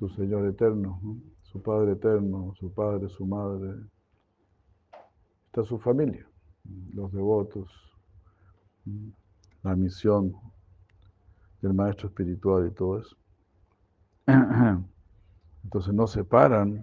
su 0.00 0.08
Señor 0.08 0.46
eterno, 0.46 0.98
su 1.42 1.60
Padre 1.60 1.92
eterno, 1.92 2.54
su 2.58 2.72
Padre, 2.72 3.10
su 3.10 3.26
Madre. 3.26 3.84
Está 5.44 5.62
su 5.62 5.78
familia, 5.78 6.26
los 6.94 7.12
devotos, 7.12 7.70
la 9.62 9.76
misión 9.76 10.32
del 11.60 11.74
Maestro 11.74 12.08
Espiritual 12.08 12.68
y 12.68 12.74
todo 12.74 12.98
eso. 12.98 13.14
Entonces 15.64 15.92
no 15.92 16.06
separan 16.06 16.82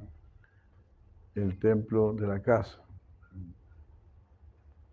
el 1.34 1.58
templo 1.58 2.14
de 2.14 2.28
la 2.28 2.40
casa. 2.40 2.80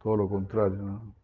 Todo 0.03 0.17
lo 0.17 0.29
contrario, 0.31 0.81
¿no? 0.81 1.15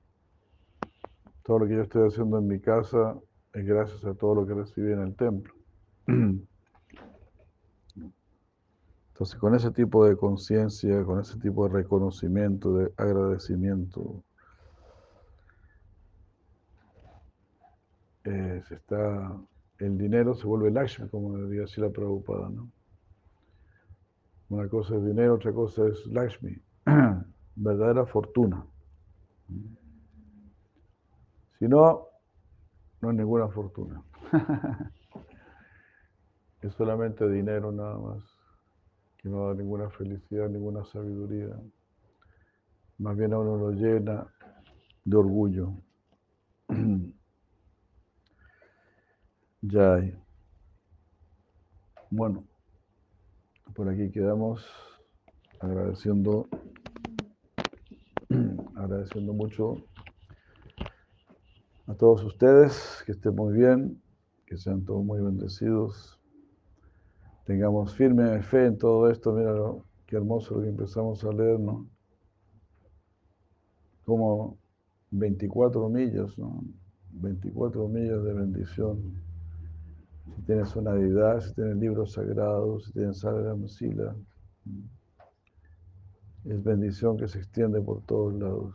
Todo 1.44 1.60
lo 1.60 1.66
que 1.66 1.76
yo 1.76 1.82
estoy 1.82 2.08
haciendo 2.08 2.36
en 2.36 2.46
mi 2.46 2.60
casa 2.60 3.18
es 3.54 3.64
gracias 3.64 4.04
a 4.04 4.12
todo 4.12 4.34
lo 4.34 4.46
que 4.46 4.52
recibí 4.52 4.92
en 4.92 5.00
el 5.00 5.16
templo. 5.16 5.54
Entonces, 9.20 9.38
con 9.38 9.54
ese 9.54 9.70
tipo 9.70 10.06
de 10.06 10.16
conciencia, 10.16 11.04
con 11.04 11.20
ese 11.20 11.38
tipo 11.38 11.68
de 11.68 11.74
reconocimiento, 11.74 12.72
de 12.78 12.90
agradecimiento, 12.96 14.24
eh, 18.24 18.62
está, 18.70 19.36
el 19.78 19.98
dinero 19.98 20.34
se 20.34 20.46
vuelve 20.46 20.70
Lakshmi, 20.70 21.10
como 21.10 21.36
decía 21.36 21.64
así 21.64 21.82
la 21.82 21.90
Prabhupada, 21.90 22.48
¿no? 22.48 22.70
Una 24.48 24.66
cosa 24.70 24.96
es 24.96 25.04
dinero, 25.04 25.34
otra 25.34 25.52
cosa 25.52 25.86
es 25.86 26.06
Lakshmi. 26.06 26.56
verdadera 27.56 28.06
fortuna. 28.06 28.64
Si 31.58 31.68
no, 31.68 32.06
no 33.02 33.10
es 33.10 33.16
ninguna 33.18 33.48
fortuna. 33.48 34.02
es 36.62 36.72
solamente 36.72 37.28
dinero 37.28 37.70
nada 37.70 37.98
más, 37.98 38.29
que 39.20 39.28
no 39.28 39.48
da 39.48 39.54
ninguna 39.54 39.90
felicidad, 39.90 40.48
ninguna 40.48 40.84
sabiduría. 40.86 41.48
Más 42.98 43.16
bien 43.16 43.32
a 43.34 43.38
uno 43.38 43.56
lo 43.56 43.70
llena 43.72 44.26
de 45.04 45.16
orgullo. 45.16 45.74
ya 49.62 49.94
hay. 49.94 50.18
Bueno, 52.10 52.44
por 53.74 53.88
aquí 53.88 54.10
quedamos 54.10 54.66
agradeciendo 55.60 56.48
agradeciendo 58.76 59.32
mucho 59.32 59.76
a 61.86 61.94
todos 61.94 62.22
ustedes, 62.24 63.02
que 63.04 63.12
estén 63.12 63.34
muy 63.34 63.52
bien, 63.52 64.00
que 64.46 64.56
sean 64.56 64.84
todos 64.84 65.04
muy 65.04 65.20
bendecidos, 65.20 66.19
tengamos 67.50 67.96
firme 67.96 68.40
fe 68.42 68.66
en 68.66 68.78
todo 68.78 69.10
esto, 69.10 69.32
mira 69.32 69.52
qué 70.06 70.14
hermoso 70.14 70.54
lo 70.54 70.60
que 70.62 70.68
empezamos 70.68 71.24
a 71.24 71.32
leer, 71.32 71.58
¿no? 71.58 71.84
Como 74.04 74.56
24 75.10 75.88
millas, 75.88 76.38
¿no? 76.38 76.62
24 77.10 77.88
millas 77.88 78.22
de 78.22 78.34
bendición. 78.34 79.00
Si 80.36 80.42
tienes 80.42 80.76
una 80.76 80.92
deidad, 80.92 81.40
si 81.40 81.52
tienes 81.54 81.76
libros 81.78 82.12
sagrados, 82.12 82.84
si 82.84 82.92
tienes 82.92 83.20
la 83.24 83.56
Mesila 83.56 84.14
es 86.44 86.62
bendición 86.62 87.16
que 87.16 87.26
se 87.26 87.38
extiende 87.38 87.80
por 87.80 88.00
todos 88.02 88.32
lados. 88.34 88.74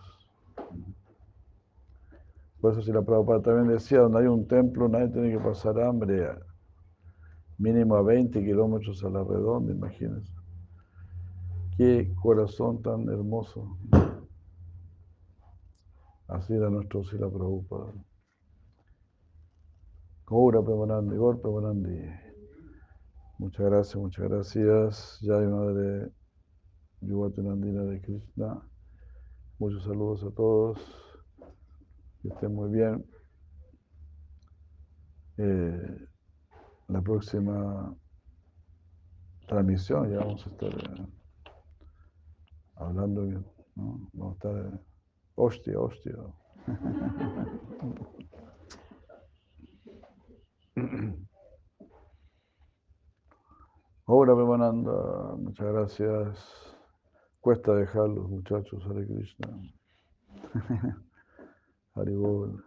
Por 2.59 2.73
eso 2.73 2.81
si 2.81 2.91
la 2.91 3.03
Prabhupada 3.03 3.41
también 3.41 3.69
decía, 3.69 3.99
donde 3.99 4.19
hay 4.19 4.27
un 4.27 4.45
templo 4.45 4.89
nadie 4.89 5.07
tiene 5.07 5.31
que 5.31 5.39
pasar 5.39 5.79
hambre, 5.79 6.27
mínimo 7.57 7.95
a 7.95 8.01
20 8.01 8.43
kilómetros 8.43 9.03
a 9.03 9.09
la 9.09 9.23
redonda, 9.23 9.71
imagínense. 9.71 10.33
Qué 11.77 12.13
corazón 12.21 12.81
tan 12.81 13.09
hermoso. 13.09 13.77
Así 16.27 16.53
era 16.53 16.69
nuestro 16.69 17.03
Sila 17.03 17.29
Prabhupada. 17.29 17.93
Gaura 20.27 20.61
Premanandi, 20.63 21.15
Gaur 21.15 21.41
Premanandi. 21.41 21.99
Muchas 23.37 23.65
gracias, 23.65 23.95
muchas 23.97 24.29
gracias. 24.29 25.19
Ya 25.21 25.37
hay 25.37 25.47
madre 25.47 26.11
Yuvatunandina 27.01 27.83
de 27.83 28.01
Krishna. 28.01 28.61
Muchos 29.59 29.83
saludos 29.83 30.23
a 30.23 30.31
todos. 30.31 30.79
Que 32.21 32.29
estén 32.29 32.55
muy 32.55 32.71
bien. 32.71 33.05
Eh, 35.37 36.07
la 36.87 37.01
próxima 37.01 37.95
transmisión 39.47 40.11
ya 40.11 40.19
vamos 40.19 40.45
a 40.45 40.49
estar 40.49 40.69
eh, 40.69 41.07
hablando, 42.75 43.23
¿no? 43.75 44.09
Vamos 44.13 44.33
a 44.33 44.35
estar, 44.35 44.73
eh, 44.73 44.79
hostia, 45.35 45.79
hostia. 45.79 46.15
Ahora, 54.07 54.33
Bemananda, 54.35 55.35
muchas 55.37 55.67
gracias. 55.67 56.75
Cuesta 57.39 57.73
dejarlos, 57.73 58.29
muchachos, 58.29 58.83
Hare 58.85 59.05
Krishna. 59.05 59.47
Haribol. 61.95 62.63